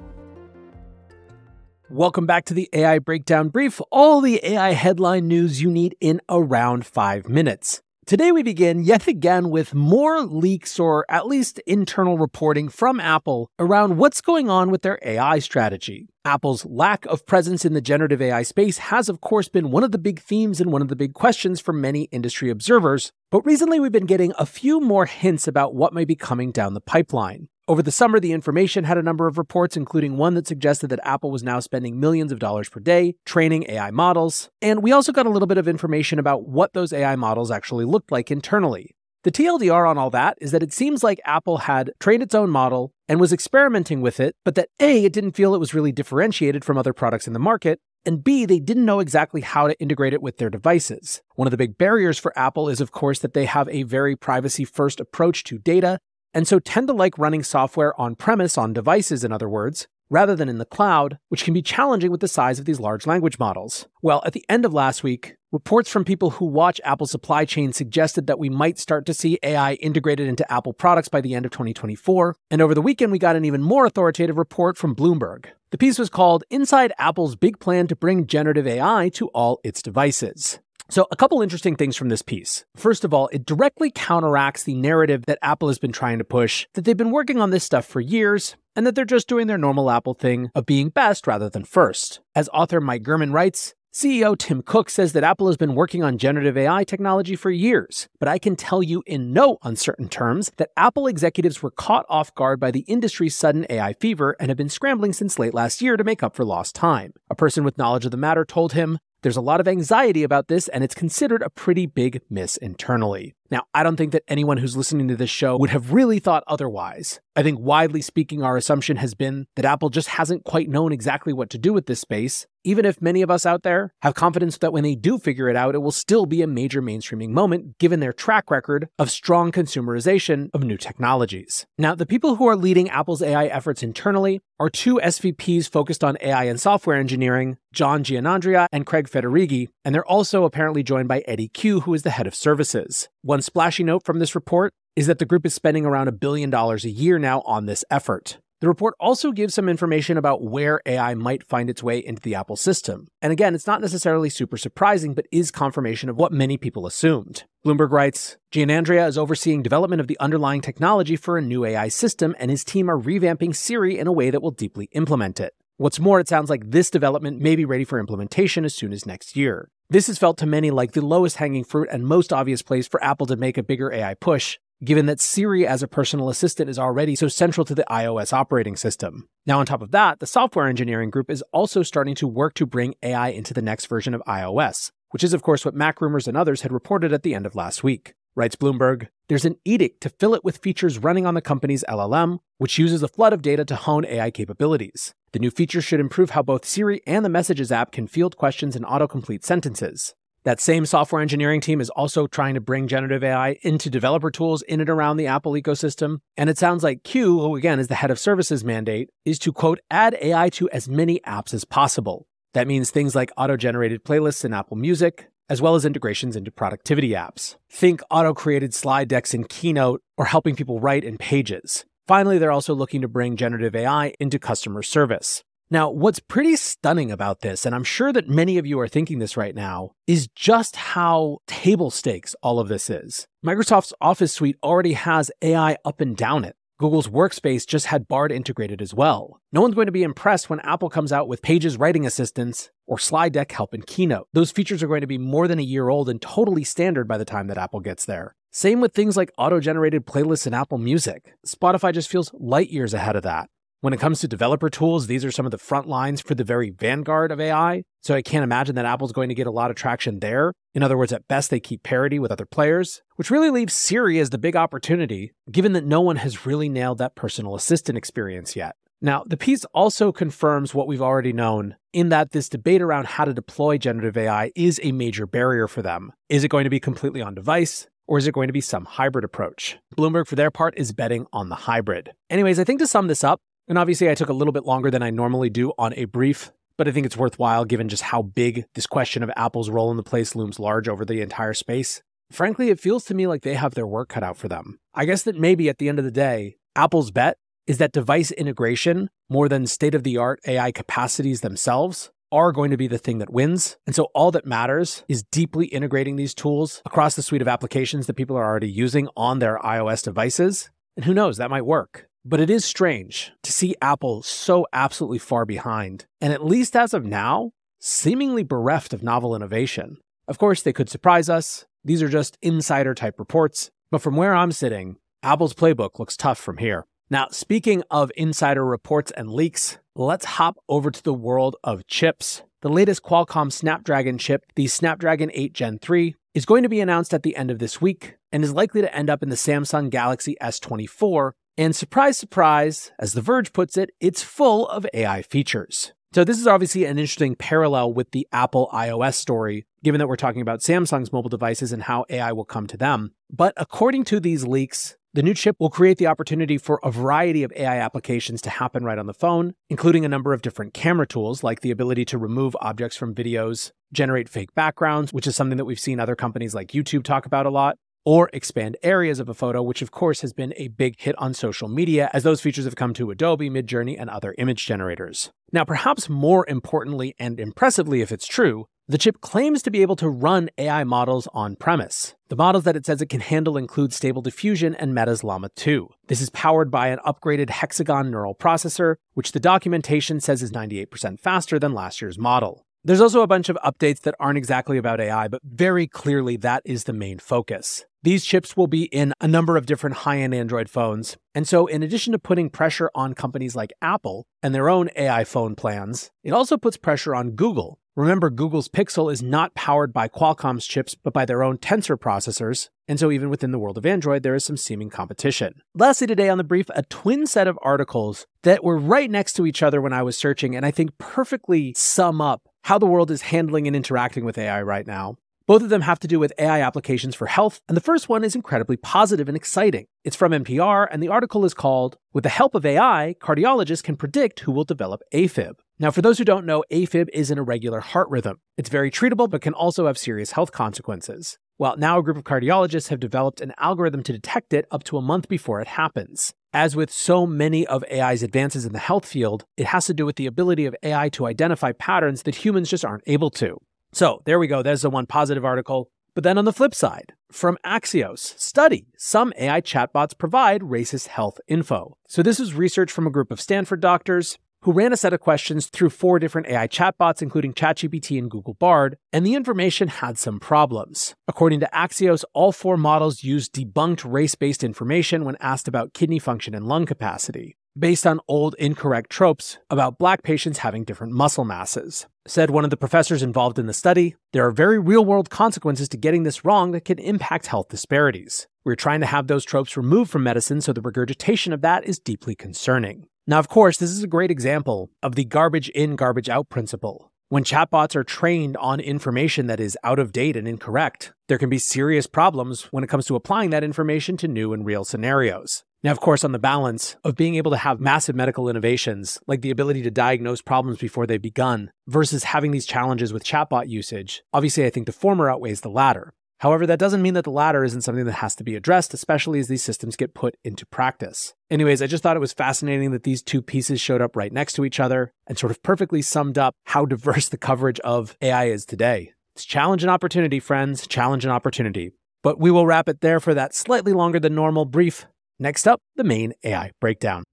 Welcome 1.94 2.26
back 2.26 2.44
to 2.46 2.54
the 2.54 2.68
AI 2.72 2.98
Breakdown 2.98 3.50
Brief, 3.50 3.80
all 3.92 4.20
the 4.20 4.44
AI 4.44 4.72
headline 4.72 5.28
news 5.28 5.62
you 5.62 5.70
need 5.70 5.94
in 6.00 6.20
around 6.28 6.84
five 6.84 7.28
minutes. 7.28 7.82
Today, 8.04 8.32
we 8.32 8.42
begin 8.42 8.82
yet 8.82 9.06
again 9.06 9.48
with 9.48 9.74
more 9.74 10.22
leaks 10.22 10.80
or 10.80 11.06
at 11.08 11.28
least 11.28 11.60
internal 11.68 12.18
reporting 12.18 12.68
from 12.68 12.98
Apple 12.98 13.48
around 13.60 13.96
what's 13.96 14.20
going 14.20 14.50
on 14.50 14.72
with 14.72 14.82
their 14.82 14.98
AI 15.04 15.38
strategy. 15.38 16.08
Apple's 16.24 16.64
lack 16.64 17.06
of 17.06 17.26
presence 17.26 17.64
in 17.64 17.74
the 17.74 17.80
generative 17.80 18.20
AI 18.20 18.42
space 18.42 18.78
has, 18.78 19.08
of 19.08 19.20
course, 19.20 19.48
been 19.48 19.70
one 19.70 19.84
of 19.84 19.92
the 19.92 19.96
big 19.96 20.18
themes 20.18 20.60
and 20.60 20.72
one 20.72 20.82
of 20.82 20.88
the 20.88 20.96
big 20.96 21.14
questions 21.14 21.60
for 21.60 21.72
many 21.72 22.08
industry 22.10 22.50
observers. 22.50 23.12
But 23.30 23.46
recently, 23.46 23.78
we've 23.78 23.92
been 23.92 24.04
getting 24.04 24.32
a 24.36 24.46
few 24.46 24.80
more 24.80 25.06
hints 25.06 25.46
about 25.46 25.76
what 25.76 25.94
may 25.94 26.04
be 26.04 26.16
coming 26.16 26.50
down 26.50 26.74
the 26.74 26.80
pipeline. 26.80 27.46
Over 27.66 27.82
the 27.82 27.90
summer, 27.90 28.20
The 28.20 28.32
Information 28.32 28.84
had 28.84 28.98
a 28.98 29.02
number 29.02 29.26
of 29.26 29.38
reports, 29.38 29.74
including 29.74 30.18
one 30.18 30.34
that 30.34 30.46
suggested 30.46 30.88
that 30.88 31.00
Apple 31.02 31.30
was 31.30 31.42
now 31.42 31.60
spending 31.60 31.98
millions 31.98 32.30
of 32.30 32.38
dollars 32.38 32.68
per 32.68 32.78
day 32.78 33.14
training 33.24 33.64
AI 33.70 33.90
models. 33.90 34.50
And 34.60 34.82
we 34.82 34.92
also 34.92 35.12
got 35.12 35.24
a 35.24 35.30
little 35.30 35.46
bit 35.46 35.56
of 35.56 35.66
information 35.66 36.18
about 36.18 36.46
what 36.46 36.74
those 36.74 36.92
AI 36.92 37.16
models 37.16 37.50
actually 37.50 37.86
looked 37.86 38.12
like 38.12 38.30
internally. 38.30 38.94
The 39.22 39.32
TLDR 39.32 39.88
on 39.88 39.96
all 39.96 40.10
that 40.10 40.36
is 40.42 40.50
that 40.50 40.62
it 40.62 40.74
seems 40.74 41.02
like 41.02 41.22
Apple 41.24 41.56
had 41.56 41.90
trained 42.00 42.22
its 42.22 42.34
own 42.34 42.50
model 42.50 42.92
and 43.08 43.18
was 43.18 43.32
experimenting 43.32 44.02
with 44.02 44.20
it, 44.20 44.36
but 44.44 44.56
that 44.56 44.68
A, 44.78 45.06
it 45.06 45.14
didn't 45.14 45.32
feel 45.32 45.54
it 45.54 45.58
was 45.58 45.72
really 45.72 45.92
differentiated 45.92 46.66
from 46.66 46.76
other 46.76 46.92
products 46.92 47.26
in 47.26 47.32
the 47.32 47.38
market, 47.38 47.80
and 48.04 48.22
B, 48.22 48.44
they 48.44 48.60
didn't 48.60 48.84
know 48.84 49.00
exactly 49.00 49.40
how 49.40 49.68
to 49.68 49.80
integrate 49.80 50.12
it 50.12 50.20
with 50.20 50.36
their 50.36 50.50
devices. 50.50 51.22
One 51.36 51.46
of 51.46 51.50
the 51.50 51.56
big 51.56 51.78
barriers 51.78 52.18
for 52.18 52.38
Apple 52.38 52.68
is, 52.68 52.82
of 52.82 52.92
course, 52.92 53.20
that 53.20 53.32
they 53.32 53.46
have 53.46 53.70
a 53.70 53.84
very 53.84 54.14
privacy 54.14 54.66
first 54.66 55.00
approach 55.00 55.44
to 55.44 55.58
data 55.58 55.98
and 56.34 56.46
so 56.46 56.58
tend 56.58 56.88
to 56.88 56.92
like 56.92 57.16
running 57.16 57.42
software 57.42 57.98
on 58.00 58.16
premise 58.16 58.58
on 58.58 58.72
devices, 58.72 59.24
in 59.24 59.32
other 59.32 59.48
words, 59.48 59.86
rather 60.10 60.36
than 60.36 60.48
in 60.48 60.58
the 60.58 60.64
cloud, 60.64 61.18
which 61.28 61.44
can 61.44 61.54
be 61.54 61.62
challenging 61.62 62.10
with 62.10 62.20
the 62.20 62.28
size 62.28 62.58
of 62.58 62.64
these 62.64 62.80
large 62.80 63.06
language 63.06 63.38
models. 63.38 63.86
Well, 64.02 64.22
at 64.26 64.32
the 64.32 64.44
end 64.48 64.64
of 64.64 64.74
last 64.74 65.02
week, 65.02 65.36
reports 65.52 65.90
from 65.90 66.04
people 66.04 66.30
who 66.30 66.44
watch 66.44 66.80
Apple's 66.84 67.10
supply 67.10 67.44
chain 67.44 67.72
suggested 67.72 68.26
that 68.26 68.38
we 68.38 68.50
might 68.50 68.78
start 68.78 69.06
to 69.06 69.14
see 69.14 69.38
AI 69.42 69.74
integrated 69.74 70.28
into 70.28 70.50
Apple 70.52 70.72
products 70.72 71.08
by 71.08 71.20
the 71.20 71.34
end 71.34 71.46
of 71.46 71.52
2024. 71.52 72.36
And 72.50 72.60
over 72.60 72.74
the 72.74 72.82
weekend, 72.82 73.12
we 73.12 73.18
got 73.18 73.36
an 73.36 73.44
even 73.44 73.62
more 73.62 73.86
authoritative 73.86 74.36
report 74.36 74.76
from 74.76 74.94
Bloomberg. 74.94 75.46
The 75.70 75.78
piece 75.78 75.98
was 75.98 76.10
called 76.10 76.44
Inside 76.50 76.92
Apple's 76.98 77.36
Big 77.36 77.58
Plan 77.58 77.86
to 77.88 77.96
Bring 77.96 78.26
Generative 78.26 78.66
AI 78.66 79.08
to 79.14 79.28
All 79.28 79.60
Its 79.64 79.82
Devices. 79.82 80.58
So, 80.90 81.06
a 81.10 81.16
couple 81.16 81.40
interesting 81.40 81.76
things 81.76 81.96
from 81.96 82.10
this 82.10 82.20
piece. 82.20 82.66
First 82.76 83.04
of 83.04 83.14
all, 83.14 83.28
it 83.32 83.46
directly 83.46 83.90
counteracts 83.90 84.64
the 84.64 84.74
narrative 84.74 85.24
that 85.26 85.38
Apple 85.40 85.68
has 85.68 85.78
been 85.78 85.92
trying 85.92 86.18
to 86.18 86.24
push 86.24 86.66
that 86.74 86.84
they've 86.84 86.96
been 86.96 87.10
working 87.10 87.40
on 87.40 87.50
this 87.50 87.64
stuff 87.64 87.86
for 87.86 88.00
years 88.00 88.56
and 88.76 88.86
that 88.86 88.94
they're 88.94 89.04
just 89.04 89.28
doing 89.28 89.46
their 89.46 89.58
normal 89.58 89.90
Apple 89.90 90.14
thing 90.14 90.50
of 90.54 90.66
being 90.66 90.90
best 90.90 91.26
rather 91.26 91.48
than 91.48 91.64
first. 91.64 92.20
As 92.34 92.50
author 92.52 92.80
Mike 92.80 93.02
Gurman 93.02 93.32
writes, 93.32 93.74
CEO 93.94 94.36
Tim 94.36 94.60
Cook 94.60 94.90
says 94.90 95.12
that 95.12 95.22
Apple 95.22 95.46
has 95.46 95.56
been 95.56 95.76
working 95.76 96.02
on 96.02 96.18
generative 96.18 96.56
AI 96.58 96.82
technology 96.82 97.36
for 97.36 97.50
years, 97.52 98.08
but 98.18 98.28
I 98.28 98.38
can 98.40 98.56
tell 98.56 98.82
you 98.82 99.04
in 99.06 99.32
no 99.32 99.58
uncertain 99.62 100.08
terms 100.08 100.50
that 100.56 100.70
Apple 100.76 101.06
executives 101.06 101.62
were 101.62 101.70
caught 101.70 102.04
off 102.08 102.34
guard 102.34 102.58
by 102.58 102.72
the 102.72 102.80
industry's 102.80 103.36
sudden 103.36 103.64
AI 103.70 103.92
fever 103.92 104.36
and 104.40 104.50
have 104.50 104.58
been 104.58 104.68
scrambling 104.68 105.12
since 105.12 105.38
late 105.38 105.54
last 105.54 105.80
year 105.80 105.96
to 105.96 106.02
make 106.02 106.24
up 106.24 106.34
for 106.34 106.44
lost 106.44 106.74
time. 106.74 107.12
A 107.30 107.36
person 107.36 107.62
with 107.62 107.78
knowledge 107.78 108.04
of 108.04 108.10
the 108.10 108.16
matter 108.16 108.44
told 108.44 108.72
him, 108.72 108.98
there's 109.24 109.36
a 109.38 109.40
lot 109.40 109.58
of 109.58 109.66
anxiety 109.66 110.22
about 110.22 110.48
this, 110.48 110.68
and 110.68 110.84
it's 110.84 110.94
considered 110.94 111.42
a 111.42 111.48
pretty 111.48 111.86
big 111.86 112.20
miss 112.28 112.58
internally. 112.58 113.34
Now, 113.50 113.64
I 113.74 113.82
don't 113.82 113.96
think 113.96 114.12
that 114.12 114.24
anyone 114.26 114.56
who's 114.56 114.76
listening 114.76 115.08
to 115.08 115.16
this 115.16 115.30
show 115.30 115.56
would 115.56 115.70
have 115.70 115.92
really 115.92 116.18
thought 116.18 116.44
otherwise. 116.46 117.20
I 117.36 117.42
think 117.42 117.58
widely 117.58 118.00
speaking, 118.00 118.42
our 118.42 118.56
assumption 118.56 118.96
has 118.96 119.14
been 119.14 119.46
that 119.56 119.64
Apple 119.64 119.90
just 119.90 120.08
hasn't 120.08 120.44
quite 120.44 120.68
known 120.68 120.92
exactly 120.92 121.32
what 121.32 121.50
to 121.50 121.58
do 121.58 121.72
with 121.72 121.86
this 121.86 122.00
space, 122.00 122.46
even 122.64 122.84
if 122.84 123.02
many 123.02 123.22
of 123.22 123.30
us 123.30 123.44
out 123.44 123.62
there 123.62 123.92
have 124.02 124.14
confidence 124.14 124.58
that 124.58 124.72
when 124.72 124.84
they 124.84 124.94
do 124.94 125.18
figure 125.18 125.48
it 125.48 125.56
out, 125.56 125.74
it 125.74 125.82
will 125.82 125.92
still 125.92 126.26
be 126.26 126.42
a 126.42 126.46
major 126.46 126.80
mainstreaming 126.80 127.30
moment 127.30 127.78
given 127.78 128.00
their 128.00 128.12
track 128.12 128.50
record 128.50 128.88
of 128.98 129.10
strong 129.10 129.52
consumerization 129.52 130.48
of 130.54 130.62
new 130.62 130.78
technologies. 130.78 131.66
Now, 131.76 131.94
the 131.94 132.06
people 132.06 132.36
who 132.36 132.46
are 132.46 132.56
leading 132.56 132.88
Apple's 132.88 133.22
AI 133.22 133.46
efforts 133.46 133.82
internally 133.82 134.40
are 134.58 134.70
two 134.70 135.00
SVPs 135.02 135.68
focused 135.68 136.02
on 136.02 136.16
AI 136.20 136.44
and 136.44 136.60
software 136.60 136.96
engineering, 136.96 137.58
John 137.72 138.04
Giannandrea 138.04 138.68
and 138.72 138.86
Craig 138.86 139.08
Federighi, 139.08 139.68
and 139.84 139.94
they're 139.94 140.06
also 140.06 140.44
apparently 140.44 140.82
joined 140.82 141.08
by 141.08 141.24
Eddie 141.26 141.48
Cue, 141.48 141.80
who 141.80 141.92
is 141.92 142.02
the 142.02 142.10
head 142.10 142.26
of 142.26 142.34
services. 142.34 143.08
One 143.24 143.40
splashy 143.40 143.84
note 143.84 144.04
from 144.04 144.18
this 144.18 144.34
report 144.34 144.74
is 144.96 145.06
that 145.06 145.18
the 145.18 145.24
group 145.24 145.46
is 145.46 145.54
spending 145.54 145.86
around 145.86 146.08
a 146.08 146.12
billion 146.12 146.50
dollars 146.50 146.84
a 146.84 146.90
year 146.90 147.18
now 147.18 147.40
on 147.46 147.64
this 147.64 147.82
effort. 147.90 148.36
The 148.60 148.68
report 148.68 148.96
also 149.00 149.32
gives 149.32 149.54
some 149.54 149.66
information 149.66 150.18
about 150.18 150.42
where 150.42 150.82
AI 150.84 151.14
might 151.14 151.42
find 151.42 151.70
its 151.70 151.82
way 151.82 152.04
into 152.04 152.20
the 152.20 152.34
Apple 152.34 152.56
system. 152.56 153.08
And 153.22 153.32
again, 153.32 153.54
it's 153.54 153.66
not 153.66 153.80
necessarily 153.80 154.28
super 154.28 154.58
surprising, 154.58 155.14
but 155.14 155.24
is 155.32 155.50
confirmation 155.50 156.10
of 156.10 156.18
what 156.18 156.32
many 156.32 156.58
people 156.58 156.86
assumed. 156.86 157.44
Bloomberg 157.64 157.92
writes 157.92 158.36
Giannandrea 158.52 159.08
is 159.08 159.16
overseeing 159.16 159.62
development 159.62 160.02
of 160.02 160.06
the 160.06 160.20
underlying 160.20 160.60
technology 160.60 161.16
for 161.16 161.38
a 161.38 161.42
new 161.42 161.64
AI 161.64 161.88
system, 161.88 162.36
and 162.38 162.50
his 162.50 162.62
team 162.62 162.90
are 162.90 163.00
revamping 163.00 163.56
Siri 163.56 163.98
in 163.98 164.06
a 164.06 164.12
way 164.12 164.28
that 164.28 164.42
will 164.42 164.50
deeply 164.50 164.90
implement 164.92 165.40
it. 165.40 165.54
What's 165.78 165.98
more, 165.98 166.20
it 166.20 166.28
sounds 166.28 166.50
like 166.50 166.70
this 166.70 166.90
development 166.90 167.40
may 167.40 167.56
be 167.56 167.64
ready 167.64 167.84
for 167.84 167.98
implementation 167.98 168.66
as 168.66 168.74
soon 168.74 168.92
as 168.92 169.06
next 169.06 169.34
year. 169.34 169.70
This 169.90 170.08
is 170.08 170.18
felt 170.18 170.38
to 170.38 170.46
many 170.46 170.70
like 170.70 170.92
the 170.92 171.04
lowest 171.04 171.36
hanging 171.36 171.62
fruit 171.62 171.88
and 171.92 172.06
most 172.06 172.32
obvious 172.32 172.62
place 172.62 172.88
for 172.88 173.02
Apple 173.04 173.26
to 173.26 173.36
make 173.36 173.58
a 173.58 173.62
bigger 173.62 173.92
AI 173.92 174.14
push, 174.14 174.58
given 174.82 175.04
that 175.06 175.20
Siri 175.20 175.66
as 175.66 175.82
a 175.82 175.88
personal 175.88 176.30
assistant 176.30 176.70
is 176.70 176.78
already 176.78 177.14
so 177.14 177.28
central 177.28 177.66
to 177.66 177.74
the 177.74 177.84
iOS 177.90 178.32
operating 178.32 178.76
system. 178.76 179.28
Now, 179.44 179.60
on 179.60 179.66
top 179.66 179.82
of 179.82 179.90
that, 179.90 180.20
the 180.20 180.26
software 180.26 180.68
engineering 180.68 181.10
group 181.10 181.30
is 181.30 181.44
also 181.52 181.82
starting 181.82 182.14
to 182.16 182.26
work 182.26 182.54
to 182.54 182.66
bring 182.66 182.94
AI 183.02 183.28
into 183.28 183.52
the 183.52 183.60
next 183.60 183.86
version 183.86 184.14
of 184.14 184.22
iOS, 184.26 184.90
which 185.10 185.22
is, 185.22 185.34
of 185.34 185.42
course, 185.42 185.66
what 185.66 185.76
MacRumors 185.76 186.26
and 186.26 186.36
others 186.36 186.62
had 186.62 186.72
reported 186.72 187.12
at 187.12 187.22
the 187.22 187.34
end 187.34 187.44
of 187.44 187.54
last 187.54 187.84
week. 187.84 188.14
Writes 188.34 188.56
Bloomberg, 188.56 189.08
there's 189.28 189.44
an 189.44 189.56
edict 189.64 190.02
to 190.02 190.10
fill 190.10 190.34
it 190.34 190.44
with 190.44 190.58
features 190.58 190.98
running 190.98 191.26
on 191.26 191.34
the 191.34 191.40
company's 191.40 191.84
LLM, 191.88 192.40
which 192.58 192.78
uses 192.78 193.02
a 193.02 193.08
flood 193.08 193.32
of 193.32 193.42
data 193.42 193.64
to 193.64 193.76
hone 193.76 194.04
AI 194.04 194.30
capabilities. 194.30 195.14
The 195.32 195.38
new 195.38 195.50
feature 195.50 195.80
should 195.80 196.00
improve 196.00 196.30
how 196.30 196.42
both 196.42 196.64
Siri 196.64 197.00
and 197.06 197.24
the 197.24 197.30
Messages 197.30 197.72
app 197.72 197.90
can 197.90 198.06
field 198.06 198.36
questions 198.36 198.76
and 198.76 198.84
autocomplete 198.84 199.44
sentences. 199.44 200.14
That 200.44 200.60
same 200.60 200.84
software 200.84 201.22
engineering 201.22 201.62
team 201.62 201.80
is 201.80 201.88
also 201.88 202.26
trying 202.26 202.52
to 202.52 202.60
bring 202.60 202.86
generative 202.86 203.24
AI 203.24 203.56
into 203.62 203.88
developer 203.88 204.30
tools 204.30 204.60
in 204.60 204.80
and 204.80 204.90
around 204.90 205.16
the 205.16 205.26
Apple 205.26 205.52
ecosystem. 205.52 206.18
And 206.36 206.50
it 206.50 206.58
sounds 206.58 206.82
like 206.82 207.02
Cue, 207.02 207.40
who 207.40 207.56
again 207.56 207.80
is 207.80 207.88
the 207.88 207.94
head 207.94 208.10
of 208.10 208.18
services 208.18 208.62
mandate, 208.62 209.08
is 209.24 209.38
to 209.38 209.52
quote, 209.54 209.80
add 209.90 210.18
AI 210.20 210.50
to 210.50 210.68
as 210.68 210.86
many 210.86 211.18
apps 211.26 211.54
as 211.54 211.64
possible. 211.64 212.26
That 212.52 212.68
means 212.68 212.90
things 212.90 213.14
like 213.14 213.32
auto 213.38 213.56
generated 213.56 214.04
playlists 214.04 214.44
in 214.44 214.52
Apple 214.52 214.76
Music, 214.76 215.30
as 215.48 215.60
well 215.60 215.74
as 215.74 215.84
integrations 215.84 216.36
into 216.36 216.50
productivity 216.50 217.10
apps. 217.10 217.56
Think 217.70 218.00
auto 218.10 218.34
created 218.34 218.74
slide 218.74 219.08
decks 219.08 219.34
in 219.34 219.44
Keynote 219.44 220.02
or 220.16 220.26
helping 220.26 220.56
people 220.56 220.80
write 220.80 221.04
in 221.04 221.18
Pages. 221.18 221.84
Finally, 222.06 222.38
they're 222.38 222.52
also 222.52 222.74
looking 222.74 223.00
to 223.00 223.08
bring 223.08 223.36
generative 223.36 223.74
AI 223.74 224.14
into 224.20 224.38
customer 224.38 224.82
service. 224.82 225.42
Now, 225.70 225.90
what's 225.90 226.20
pretty 226.20 226.56
stunning 226.56 227.10
about 227.10 227.40
this, 227.40 227.64
and 227.64 227.74
I'm 227.74 227.84
sure 227.84 228.12
that 228.12 228.28
many 228.28 228.58
of 228.58 228.66
you 228.66 228.78
are 228.80 228.88
thinking 228.88 229.18
this 229.18 229.36
right 229.36 229.54
now, 229.54 229.92
is 230.06 230.28
just 230.34 230.76
how 230.76 231.38
table 231.46 231.90
stakes 231.90 232.36
all 232.42 232.60
of 232.60 232.68
this 232.68 232.90
is. 232.90 233.26
Microsoft's 233.44 233.94
Office 234.00 234.32
suite 234.32 234.56
already 234.62 234.92
has 234.92 235.30
AI 235.40 235.76
up 235.84 236.00
and 236.00 236.16
down 236.16 236.44
it. 236.44 236.56
Google's 236.76 237.06
Workspace 237.06 237.64
just 237.64 237.86
had 237.86 238.08
Bard 238.08 238.32
integrated 238.32 238.82
as 238.82 238.92
well. 238.92 239.40
No 239.52 239.60
one's 239.60 239.76
going 239.76 239.86
to 239.86 239.92
be 239.92 240.02
impressed 240.02 240.50
when 240.50 240.58
Apple 240.60 240.90
comes 240.90 241.12
out 241.12 241.28
with 241.28 241.40
Pages 241.40 241.76
writing 241.76 242.04
Assistance 242.04 242.70
or 242.86 242.98
slide 242.98 243.32
deck 243.32 243.52
help 243.52 243.74
in 243.74 243.82
Keynote. 243.82 244.26
Those 244.32 244.50
features 244.50 244.82
are 244.82 244.88
going 244.88 245.00
to 245.00 245.06
be 245.06 245.16
more 245.16 245.46
than 245.46 245.60
a 245.60 245.62
year 245.62 245.88
old 245.88 246.08
and 246.08 246.20
totally 246.20 246.64
standard 246.64 247.06
by 247.06 247.16
the 247.16 247.24
time 247.24 247.46
that 247.46 247.58
Apple 247.58 247.78
gets 247.78 248.04
there. 248.04 248.34
Same 248.50 248.80
with 248.80 248.92
things 248.92 249.16
like 249.16 249.30
auto 249.38 249.60
generated 249.60 250.04
playlists 250.04 250.48
in 250.48 250.54
Apple 250.54 250.78
Music. 250.78 251.34
Spotify 251.46 251.92
just 251.92 252.08
feels 252.08 252.32
light 252.34 252.70
years 252.70 252.92
ahead 252.92 253.14
of 253.14 253.22
that. 253.22 253.48
When 253.84 253.92
it 253.92 254.00
comes 254.00 254.20
to 254.20 254.28
developer 254.28 254.70
tools, 254.70 255.08
these 255.08 255.26
are 255.26 255.30
some 255.30 255.44
of 255.44 255.52
the 255.52 255.58
front 255.58 255.86
lines 255.86 256.22
for 256.22 256.34
the 256.34 256.42
very 256.42 256.70
vanguard 256.70 257.30
of 257.30 257.38
AI. 257.38 257.82
So 258.00 258.14
I 258.14 258.22
can't 258.22 258.42
imagine 258.42 258.76
that 258.76 258.86
Apple's 258.86 259.12
going 259.12 259.28
to 259.28 259.34
get 259.34 259.46
a 259.46 259.50
lot 259.50 259.70
of 259.70 259.76
traction 259.76 260.20
there. 260.20 260.54
In 260.72 260.82
other 260.82 260.96
words, 260.96 261.12
at 261.12 261.28
best, 261.28 261.50
they 261.50 261.60
keep 261.60 261.82
parity 261.82 262.18
with 262.18 262.32
other 262.32 262.46
players, 262.46 263.02
which 263.16 263.30
really 263.30 263.50
leaves 263.50 263.74
Siri 263.74 264.18
as 264.20 264.30
the 264.30 264.38
big 264.38 264.56
opportunity, 264.56 265.32
given 265.50 265.74
that 265.74 265.84
no 265.84 266.00
one 266.00 266.16
has 266.16 266.46
really 266.46 266.70
nailed 266.70 266.96
that 266.96 267.14
personal 267.14 267.54
assistant 267.54 267.98
experience 267.98 268.56
yet. 268.56 268.74
Now, 269.02 269.22
the 269.26 269.36
piece 269.36 269.66
also 269.74 270.12
confirms 270.12 270.74
what 270.74 270.86
we've 270.86 271.02
already 271.02 271.34
known 271.34 271.76
in 271.92 272.08
that 272.08 272.30
this 272.30 272.48
debate 272.48 272.80
around 272.80 273.06
how 273.06 273.26
to 273.26 273.34
deploy 273.34 273.76
generative 273.76 274.16
AI 274.16 274.50
is 274.56 274.80
a 274.82 274.92
major 274.92 275.26
barrier 275.26 275.68
for 275.68 275.82
them. 275.82 276.10
Is 276.30 276.42
it 276.42 276.48
going 276.48 276.64
to 276.64 276.70
be 276.70 276.80
completely 276.80 277.20
on 277.20 277.34
device? 277.34 277.86
Or 278.06 278.18
is 278.18 278.26
it 278.26 278.34
going 278.34 278.48
to 278.48 278.52
be 278.52 278.60
some 278.60 278.84
hybrid 278.84 279.24
approach? 279.24 279.78
Bloomberg, 279.96 280.26
for 280.26 280.36
their 280.36 280.50
part, 280.50 280.74
is 280.76 280.92
betting 280.92 281.26
on 281.32 281.48
the 281.48 281.54
hybrid. 281.54 282.12
Anyways, 282.28 282.58
I 282.58 282.64
think 282.64 282.78
to 282.80 282.86
sum 282.86 283.08
this 283.08 283.24
up, 283.24 283.40
and 283.68 283.78
obviously 283.78 284.10
I 284.10 284.14
took 284.14 284.28
a 284.28 284.34
little 284.34 284.52
bit 284.52 284.64
longer 284.64 284.90
than 284.90 285.02
I 285.02 285.10
normally 285.10 285.50
do 285.50 285.72
on 285.78 285.94
a 285.94 286.04
brief, 286.04 286.52
but 286.76 286.88
I 286.88 286.92
think 286.92 287.06
it's 287.06 287.16
worthwhile 287.16 287.64
given 287.64 287.88
just 287.88 288.02
how 288.02 288.22
big 288.22 288.64
this 288.74 288.86
question 288.86 289.22
of 289.22 289.30
Apple's 289.36 289.70
role 289.70 289.90
in 289.90 289.96
the 289.96 290.02
place 290.02 290.34
looms 290.34 290.58
large 290.58 290.88
over 290.88 291.04
the 291.04 291.20
entire 291.20 291.54
space. 291.54 292.02
Frankly, 292.30 292.70
it 292.70 292.80
feels 292.80 293.04
to 293.06 293.14
me 293.14 293.26
like 293.26 293.42
they 293.42 293.54
have 293.54 293.74
their 293.74 293.86
work 293.86 294.08
cut 294.08 294.22
out 294.22 294.36
for 294.36 294.48
them. 294.48 294.78
I 294.94 295.04
guess 295.04 295.22
that 295.22 295.38
maybe 295.38 295.68
at 295.68 295.78
the 295.78 295.88
end 295.88 295.98
of 295.98 296.04
the 296.04 296.10
day, 296.10 296.56
Apple's 296.74 297.10
bet 297.10 297.36
is 297.66 297.78
that 297.78 297.92
device 297.92 298.30
integration, 298.32 299.08
more 299.28 299.48
than 299.48 299.66
state 299.66 299.94
of 299.94 300.02
the 300.02 300.18
art 300.18 300.40
AI 300.46 300.72
capacities 300.72 301.40
themselves, 301.40 302.10
are 302.32 302.52
going 302.52 302.70
to 302.70 302.76
be 302.76 302.88
the 302.88 302.98
thing 302.98 303.18
that 303.18 303.32
wins. 303.32 303.76
And 303.86 303.94
so 303.94 304.08
all 304.14 304.32
that 304.32 304.44
matters 304.44 305.04
is 305.08 305.22
deeply 305.22 305.66
integrating 305.66 306.16
these 306.16 306.34
tools 306.34 306.82
across 306.84 307.14
the 307.14 307.22
suite 307.22 307.42
of 307.42 307.48
applications 307.48 308.06
that 308.06 308.14
people 308.14 308.36
are 308.36 308.44
already 308.44 308.68
using 308.68 309.08
on 309.16 309.38
their 309.38 309.58
iOS 309.58 310.02
devices. 310.02 310.70
And 310.96 311.04
who 311.04 311.14
knows, 311.14 311.36
that 311.36 311.50
might 311.50 311.64
work. 311.64 312.08
But 312.26 312.40
it 312.40 312.48
is 312.48 312.64
strange 312.64 313.32
to 313.42 313.52
see 313.52 313.76
Apple 313.82 314.22
so 314.22 314.66
absolutely 314.72 315.18
far 315.18 315.44
behind, 315.44 316.06
and 316.22 316.32
at 316.32 316.44
least 316.44 316.74
as 316.74 316.94
of 316.94 317.04
now, 317.04 317.50
seemingly 317.80 318.42
bereft 318.42 318.94
of 318.94 319.02
novel 319.02 319.36
innovation. 319.36 319.98
Of 320.26 320.38
course, 320.38 320.62
they 320.62 320.72
could 320.72 320.88
surprise 320.88 321.28
us. 321.28 321.66
These 321.84 322.02
are 322.02 322.08
just 322.08 322.38
insider 322.40 322.94
type 322.94 323.18
reports. 323.18 323.70
But 323.90 324.00
from 324.00 324.16
where 324.16 324.34
I'm 324.34 324.52
sitting, 324.52 324.96
Apple's 325.22 325.52
playbook 325.52 325.98
looks 325.98 326.16
tough 326.16 326.38
from 326.38 326.56
here. 326.56 326.86
Now, 327.10 327.28
speaking 327.30 327.82
of 327.90 328.10
insider 328.16 328.64
reports 328.64 329.10
and 329.10 329.30
leaks, 329.30 329.76
let's 329.94 330.24
hop 330.24 330.56
over 330.66 330.90
to 330.90 331.02
the 331.02 331.12
world 331.12 331.56
of 331.62 331.86
chips. 331.86 332.42
The 332.62 332.70
latest 332.70 333.02
Qualcomm 333.02 333.52
Snapdragon 333.52 334.16
chip, 334.16 334.46
the 334.54 334.66
Snapdragon 334.66 335.30
8 335.34 335.52
Gen 335.52 335.78
3, 335.78 336.14
is 336.32 336.46
going 336.46 336.62
to 336.62 336.70
be 336.70 336.80
announced 336.80 337.12
at 337.12 337.22
the 337.22 337.36
end 337.36 337.50
of 337.50 337.58
this 337.58 337.82
week 337.82 338.16
and 338.32 338.42
is 338.42 338.54
likely 338.54 338.80
to 338.80 338.96
end 338.96 339.10
up 339.10 339.22
in 339.22 339.28
the 339.28 339.36
Samsung 339.36 339.90
Galaxy 339.90 340.36
S24. 340.40 341.32
And 341.56 341.76
surprise, 341.76 342.18
surprise, 342.18 342.90
as 342.98 343.12
The 343.12 343.20
Verge 343.20 343.52
puts 343.52 343.76
it, 343.76 343.90
it's 344.00 344.24
full 344.24 344.66
of 344.68 344.84
AI 344.92 345.22
features. 345.22 345.92
So, 346.12 346.24
this 346.24 346.38
is 346.38 346.48
obviously 346.48 346.84
an 346.84 346.98
interesting 346.98 347.36
parallel 347.36 347.92
with 347.92 348.10
the 348.10 348.26
Apple 348.32 348.68
iOS 348.72 349.14
story, 349.14 349.64
given 349.84 350.00
that 350.00 350.08
we're 350.08 350.16
talking 350.16 350.42
about 350.42 350.60
Samsung's 350.60 351.12
mobile 351.12 351.28
devices 351.28 351.72
and 351.72 351.84
how 351.84 352.06
AI 352.10 352.32
will 352.32 352.44
come 352.44 352.66
to 352.68 352.76
them. 352.76 353.14
But 353.30 353.54
according 353.56 354.04
to 354.06 354.18
these 354.18 354.44
leaks, 354.44 354.96
the 355.12 355.22
new 355.22 355.32
chip 355.32 355.54
will 355.60 355.70
create 355.70 355.98
the 355.98 356.08
opportunity 356.08 356.58
for 356.58 356.80
a 356.82 356.90
variety 356.90 357.44
of 357.44 357.52
AI 357.54 357.78
applications 357.78 358.42
to 358.42 358.50
happen 358.50 358.84
right 358.84 358.98
on 358.98 359.06
the 359.06 359.14
phone, 359.14 359.54
including 359.70 360.04
a 360.04 360.08
number 360.08 360.32
of 360.32 360.42
different 360.42 360.74
camera 360.74 361.06
tools 361.06 361.44
like 361.44 361.60
the 361.60 361.70
ability 361.70 362.04
to 362.06 362.18
remove 362.18 362.56
objects 362.60 362.96
from 362.96 363.14
videos, 363.14 363.70
generate 363.92 364.28
fake 364.28 364.52
backgrounds, 364.56 365.12
which 365.12 365.28
is 365.28 365.36
something 365.36 365.56
that 365.56 365.66
we've 365.66 365.78
seen 365.78 366.00
other 366.00 366.16
companies 366.16 366.52
like 366.52 366.72
YouTube 366.72 367.04
talk 367.04 367.26
about 367.26 367.46
a 367.46 367.50
lot, 367.50 367.78
or 368.04 368.30
expand 368.32 368.76
areas 368.82 369.20
of 369.20 369.28
a 369.28 369.34
photo, 369.34 369.62
which 369.62 369.82
of 369.82 369.90
course 369.90 370.20
has 370.20 370.32
been 370.32 370.54
a 370.56 370.68
big 370.68 371.00
hit 371.00 371.14
on 371.18 371.34
social 371.34 371.68
media 371.68 372.10
as 372.12 372.22
those 372.22 372.40
features 372.40 372.64
have 372.64 372.76
come 372.76 372.94
to 372.94 373.10
Adobe, 373.10 373.50
Midjourney, 373.50 373.96
and 373.98 374.10
other 374.10 374.34
image 374.38 374.66
generators. 374.66 375.30
Now, 375.52 375.64
perhaps 375.64 376.08
more 376.08 376.44
importantly 376.48 377.14
and 377.18 377.38
impressively 377.38 378.00
if 378.00 378.12
it's 378.12 378.26
true, 378.26 378.66
the 378.86 378.98
chip 378.98 379.22
claims 379.22 379.62
to 379.62 379.70
be 379.70 379.80
able 379.80 379.96
to 379.96 380.10
run 380.10 380.50
AI 380.58 380.84
models 380.84 381.26
on 381.32 381.56
premise. 381.56 382.14
The 382.28 382.36
models 382.36 382.64
that 382.64 382.76
it 382.76 382.84
says 382.84 383.00
it 383.00 383.08
can 383.08 383.20
handle 383.20 383.56
include 383.56 383.94
Stable 383.94 384.20
Diffusion 384.20 384.74
and 384.74 384.94
Meta's 384.94 385.24
Llama 385.24 385.48
2. 385.56 385.88
This 386.08 386.20
is 386.20 386.28
powered 386.30 386.70
by 386.70 386.88
an 386.88 386.98
upgraded 387.06 387.48
Hexagon 387.48 388.10
neural 388.10 388.34
processor, 388.34 388.96
which 389.14 389.32
the 389.32 389.40
documentation 389.40 390.20
says 390.20 390.42
is 390.42 390.52
98% 390.52 391.18
faster 391.18 391.58
than 391.58 391.72
last 391.72 392.02
year's 392.02 392.18
model. 392.18 392.66
There's 392.84 393.00
also 393.00 393.22
a 393.22 393.26
bunch 393.26 393.48
of 393.48 393.58
updates 393.64 394.00
that 394.00 394.14
aren't 394.20 394.38
exactly 394.38 394.76
about 394.76 395.00
AI, 395.00 395.28
but 395.28 395.42
very 395.42 395.86
clearly 395.86 396.36
that 396.38 396.62
is 396.64 396.84
the 396.84 396.92
main 396.92 397.18
focus. 397.18 397.86
These 398.02 398.24
chips 398.24 398.56
will 398.56 398.66
be 398.66 398.84
in 398.84 399.14
a 399.20 399.26
number 399.26 399.56
of 399.56 399.64
different 399.64 399.96
high 399.96 400.18
end 400.18 400.34
Android 400.34 400.68
phones. 400.68 401.16
And 401.34 401.48
so, 401.48 401.66
in 401.66 401.82
addition 401.82 402.12
to 402.12 402.18
putting 402.18 402.50
pressure 402.50 402.90
on 402.94 403.14
companies 403.14 403.56
like 403.56 403.72
Apple 403.80 404.26
and 404.42 404.54
their 404.54 404.68
own 404.68 404.90
AI 404.96 405.24
phone 405.24 405.56
plans, 405.56 406.10
it 406.22 406.32
also 406.32 406.58
puts 406.58 406.76
pressure 406.76 407.14
on 407.14 407.30
Google 407.30 407.78
Remember, 407.96 408.28
Google's 408.28 408.68
Pixel 408.68 409.12
is 409.12 409.22
not 409.22 409.54
powered 409.54 409.92
by 409.92 410.08
Qualcomm's 410.08 410.66
chips, 410.66 410.96
but 410.96 411.12
by 411.12 411.24
their 411.24 411.44
own 411.44 411.58
Tensor 411.58 411.96
processors, 411.96 412.68
and 412.88 412.98
so 412.98 413.12
even 413.12 413.30
within 413.30 413.52
the 413.52 413.58
world 413.58 413.78
of 413.78 413.86
Android, 413.86 414.24
there 414.24 414.34
is 414.34 414.44
some 414.44 414.56
seeming 414.56 414.90
competition. 414.90 415.60
Lastly, 415.76 416.08
today 416.08 416.28
on 416.28 416.36
the 416.36 416.42
brief, 416.42 416.66
a 416.74 416.82
twin 416.82 417.24
set 417.24 417.46
of 417.46 417.56
articles 417.62 418.26
that 418.42 418.64
were 418.64 418.76
right 418.76 419.08
next 419.08 419.34
to 419.34 419.46
each 419.46 419.62
other 419.62 419.80
when 419.80 419.92
I 419.92 420.02
was 420.02 420.18
searching, 420.18 420.56
and 420.56 420.66
I 420.66 420.72
think 420.72 420.98
perfectly 420.98 421.72
sum 421.76 422.20
up 422.20 422.48
how 422.64 422.78
the 422.78 422.86
world 422.86 423.10
is 423.10 423.22
handling 423.22 423.66
and 423.66 423.76
interacting 423.76 424.24
with 424.24 424.38
AI 424.38 424.62
right 424.62 424.86
now. 424.86 425.16
Both 425.46 425.60
of 425.60 425.68
them 425.68 425.82
have 425.82 425.98
to 426.00 426.08
do 426.08 426.18
with 426.18 426.32
AI 426.38 426.62
applications 426.62 427.14
for 427.14 427.26
health, 427.26 427.60
and 427.68 427.76
the 427.76 427.82
first 427.82 428.08
one 428.08 428.24
is 428.24 428.34
incredibly 428.34 428.78
positive 428.78 429.28
and 429.28 429.36
exciting. 429.36 429.84
It's 430.02 430.16
from 430.16 430.32
NPR, 430.32 430.86
and 430.90 431.02
the 431.02 431.08
article 431.08 431.44
is 431.44 431.52
called 431.52 431.98
With 432.14 432.24
the 432.24 432.30
Help 432.30 432.54
of 432.54 432.64
AI, 432.64 433.16
Cardiologists 433.20 433.82
Can 433.82 433.96
Predict 433.96 434.40
Who 434.40 434.52
Will 434.52 434.64
Develop 434.64 435.02
AFib. 435.12 435.56
Now, 435.78 435.90
for 435.90 436.00
those 436.00 436.16
who 436.16 436.24
don't 436.24 436.46
know, 436.46 436.64
AFib 436.72 437.10
is 437.12 437.30
an 437.30 437.36
irregular 437.36 437.80
heart 437.80 438.08
rhythm. 438.08 438.40
It's 438.56 438.70
very 438.70 438.90
treatable, 438.90 439.28
but 439.28 439.42
can 439.42 439.52
also 439.52 439.86
have 439.86 439.98
serious 439.98 440.30
health 440.30 440.50
consequences. 440.50 441.36
Well, 441.56 441.76
now 441.76 441.98
a 441.98 442.02
group 442.02 442.16
of 442.16 442.24
cardiologists 442.24 442.88
have 442.88 442.98
developed 442.98 443.40
an 443.40 443.52
algorithm 443.58 444.02
to 444.04 444.12
detect 444.12 444.52
it 444.52 444.66
up 444.72 444.82
to 444.84 444.96
a 444.96 445.02
month 445.02 445.28
before 445.28 445.60
it 445.60 445.68
happens. 445.68 446.34
As 446.52 446.74
with 446.74 446.90
so 446.90 447.26
many 447.26 447.64
of 447.66 447.84
AI's 447.92 448.24
advances 448.24 448.64
in 448.64 448.72
the 448.72 448.80
health 448.80 449.06
field, 449.06 449.44
it 449.56 449.66
has 449.66 449.86
to 449.86 449.94
do 449.94 450.04
with 450.04 450.16
the 450.16 450.26
ability 450.26 450.66
of 450.66 450.74
AI 450.82 451.08
to 451.10 451.26
identify 451.26 451.70
patterns 451.70 452.24
that 452.24 452.34
humans 452.34 452.68
just 452.68 452.84
aren't 452.84 453.04
able 453.06 453.30
to. 453.30 453.58
So 453.92 454.20
there 454.24 454.40
we 454.40 454.48
go. 454.48 454.62
There's 454.62 454.82
the 454.82 454.90
one 454.90 455.06
positive 455.06 455.44
article. 455.44 455.90
But 456.14 456.24
then 456.24 456.38
on 456.38 456.44
the 456.44 456.52
flip 456.52 456.74
side, 456.74 457.12
from 457.30 457.58
Axios, 457.64 458.38
study 458.38 458.86
some 458.96 459.32
AI 459.36 459.60
chatbots 459.60 460.16
provide 460.16 460.62
racist 460.62 461.08
health 461.08 461.40
info. 461.48 461.96
So 462.08 462.22
this 462.22 462.38
is 462.38 462.54
research 462.54 462.90
from 462.90 463.06
a 463.06 463.10
group 463.10 463.32
of 463.32 463.40
Stanford 463.40 463.80
doctors 463.80 464.38
who 464.64 464.72
ran 464.72 464.92
a 464.92 464.96
set 464.96 465.12
of 465.12 465.20
questions 465.20 465.66
through 465.66 465.90
four 465.90 466.18
different 466.18 466.48
AI 466.48 466.66
chatbots, 466.66 467.22
including 467.22 467.52
ChatGPT 467.52 468.18
and 468.18 468.30
Google 468.30 468.54
Bard, 468.54 468.96
and 469.12 469.24
the 469.24 469.34
information 469.34 469.88
had 469.88 470.18
some 470.18 470.40
problems. 470.40 471.14
According 471.28 471.60
to 471.60 471.70
Axios, 471.72 472.24
all 472.32 472.50
four 472.50 472.76
models 472.76 473.22
used 473.22 473.54
debunked 473.54 474.10
race 474.10 474.34
based 474.34 474.64
information 474.64 475.24
when 475.24 475.36
asked 475.38 475.68
about 475.68 475.94
kidney 475.94 476.18
function 476.18 476.54
and 476.54 476.66
lung 476.66 476.86
capacity 476.86 477.56
based 477.78 478.06
on 478.06 478.20
old 478.28 478.54
incorrect 478.58 479.10
tropes 479.10 479.58
about 479.68 479.98
black 479.98 480.22
patients 480.22 480.58
having 480.58 480.84
different 480.84 481.12
muscle 481.12 481.44
masses. 481.44 482.06
Said 482.26 482.50
one 482.50 482.64
of 482.64 482.70
the 482.70 482.76
professors 482.76 483.22
involved 483.22 483.58
in 483.58 483.66
the 483.66 483.72
study, 483.72 484.14
there 484.32 484.46
are 484.46 484.52
very 484.52 484.78
real 484.78 485.04
world 485.04 485.28
consequences 485.28 485.88
to 485.90 485.96
getting 485.96 486.22
this 486.22 486.44
wrong 486.44 486.70
that 486.70 486.84
can 486.84 486.98
impact 486.98 487.46
health 487.46 487.68
disparities. 487.68 488.46
We're 488.64 488.76
trying 488.76 489.00
to 489.00 489.06
have 489.06 489.26
those 489.26 489.44
tropes 489.44 489.76
removed 489.76 490.10
from 490.10 490.22
medicine, 490.22 490.60
so 490.60 490.72
the 490.72 490.80
regurgitation 490.80 491.52
of 491.52 491.60
that 491.62 491.84
is 491.84 491.98
deeply 491.98 492.34
concerning. 492.34 493.08
Now, 493.26 493.38
of 493.38 493.48
course, 493.48 493.78
this 493.78 493.90
is 493.90 494.02
a 494.02 494.06
great 494.06 494.30
example 494.30 494.90
of 495.02 495.14
the 495.14 495.24
garbage 495.24 495.70
in, 495.70 495.96
garbage 495.96 496.28
out 496.28 496.50
principle. 496.50 497.10
When 497.30 497.42
chatbots 497.42 497.96
are 497.96 498.04
trained 498.04 498.54
on 498.58 498.80
information 498.80 499.46
that 499.46 499.60
is 499.60 499.78
out 499.82 499.98
of 499.98 500.12
date 500.12 500.36
and 500.36 500.46
incorrect, 500.46 501.14
there 501.28 501.38
can 501.38 501.48
be 501.48 501.58
serious 501.58 502.06
problems 502.06 502.64
when 502.64 502.84
it 502.84 502.90
comes 502.90 503.06
to 503.06 503.16
applying 503.16 503.48
that 503.48 503.64
information 503.64 504.18
to 504.18 504.28
new 504.28 504.52
and 504.52 504.66
real 504.66 504.84
scenarios. 504.84 505.64
Now, 505.82 505.90
of 505.90 506.00
course, 506.00 506.22
on 506.22 506.32
the 506.32 506.38
balance 506.38 506.96
of 507.02 507.16
being 507.16 507.36
able 507.36 507.50
to 507.52 507.56
have 507.56 507.80
massive 507.80 508.14
medical 508.14 508.50
innovations, 508.50 509.18
like 509.26 509.40
the 509.40 509.50
ability 509.50 509.80
to 509.84 509.90
diagnose 509.90 510.42
problems 510.42 510.78
before 510.78 511.06
they've 511.06 511.20
begun, 511.20 511.70
versus 511.86 512.24
having 512.24 512.50
these 512.50 512.66
challenges 512.66 513.10
with 513.10 513.24
chatbot 513.24 513.68
usage, 513.68 514.22
obviously, 514.34 514.66
I 514.66 514.70
think 514.70 514.84
the 514.84 514.92
former 514.92 515.30
outweighs 515.30 515.62
the 515.62 515.70
latter. 515.70 516.12
However, 516.38 516.66
that 516.66 516.78
doesn't 516.78 517.02
mean 517.02 517.14
that 517.14 517.24
the 517.24 517.30
latter 517.30 517.64
isn't 517.64 517.82
something 517.82 518.04
that 518.04 518.12
has 518.12 518.34
to 518.36 518.44
be 518.44 518.56
addressed, 518.56 518.92
especially 518.92 519.40
as 519.40 519.48
these 519.48 519.62
systems 519.62 519.96
get 519.96 520.14
put 520.14 520.36
into 520.44 520.66
practice. 520.66 521.34
Anyways, 521.50 521.80
I 521.80 521.86
just 521.86 522.02
thought 522.02 522.16
it 522.16 522.20
was 522.20 522.32
fascinating 522.32 522.90
that 522.90 523.04
these 523.04 523.22
two 523.22 523.40
pieces 523.40 523.80
showed 523.80 524.02
up 524.02 524.16
right 524.16 524.32
next 524.32 524.54
to 524.54 524.64
each 524.64 524.80
other 524.80 525.12
and 525.26 525.38
sort 525.38 525.50
of 525.50 525.62
perfectly 525.62 526.02
summed 526.02 526.38
up 526.38 526.54
how 526.66 526.84
diverse 526.86 527.28
the 527.28 527.38
coverage 527.38 527.80
of 527.80 528.16
AI 528.20 528.46
is 528.46 528.64
today. 528.64 529.12
It's 529.34 529.44
challenge 529.44 529.82
and 529.82 529.90
opportunity, 529.90 530.40
friends, 530.40 530.86
challenge 530.86 531.24
and 531.24 531.32
opportunity. 531.32 531.92
But 532.22 532.38
we 532.38 532.50
will 532.50 532.66
wrap 532.66 532.88
it 532.88 533.00
there 533.00 533.20
for 533.20 533.34
that 533.34 533.54
slightly 533.54 533.92
longer 533.92 534.20
than 534.20 534.34
normal 534.34 534.64
brief 534.64 535.06
Next 535.38 535.66
up, 535.66 535.80
the 535.96 536.04
main 536.04 536.32
AI 536.44 536.70
breakdown. 536.80 537.24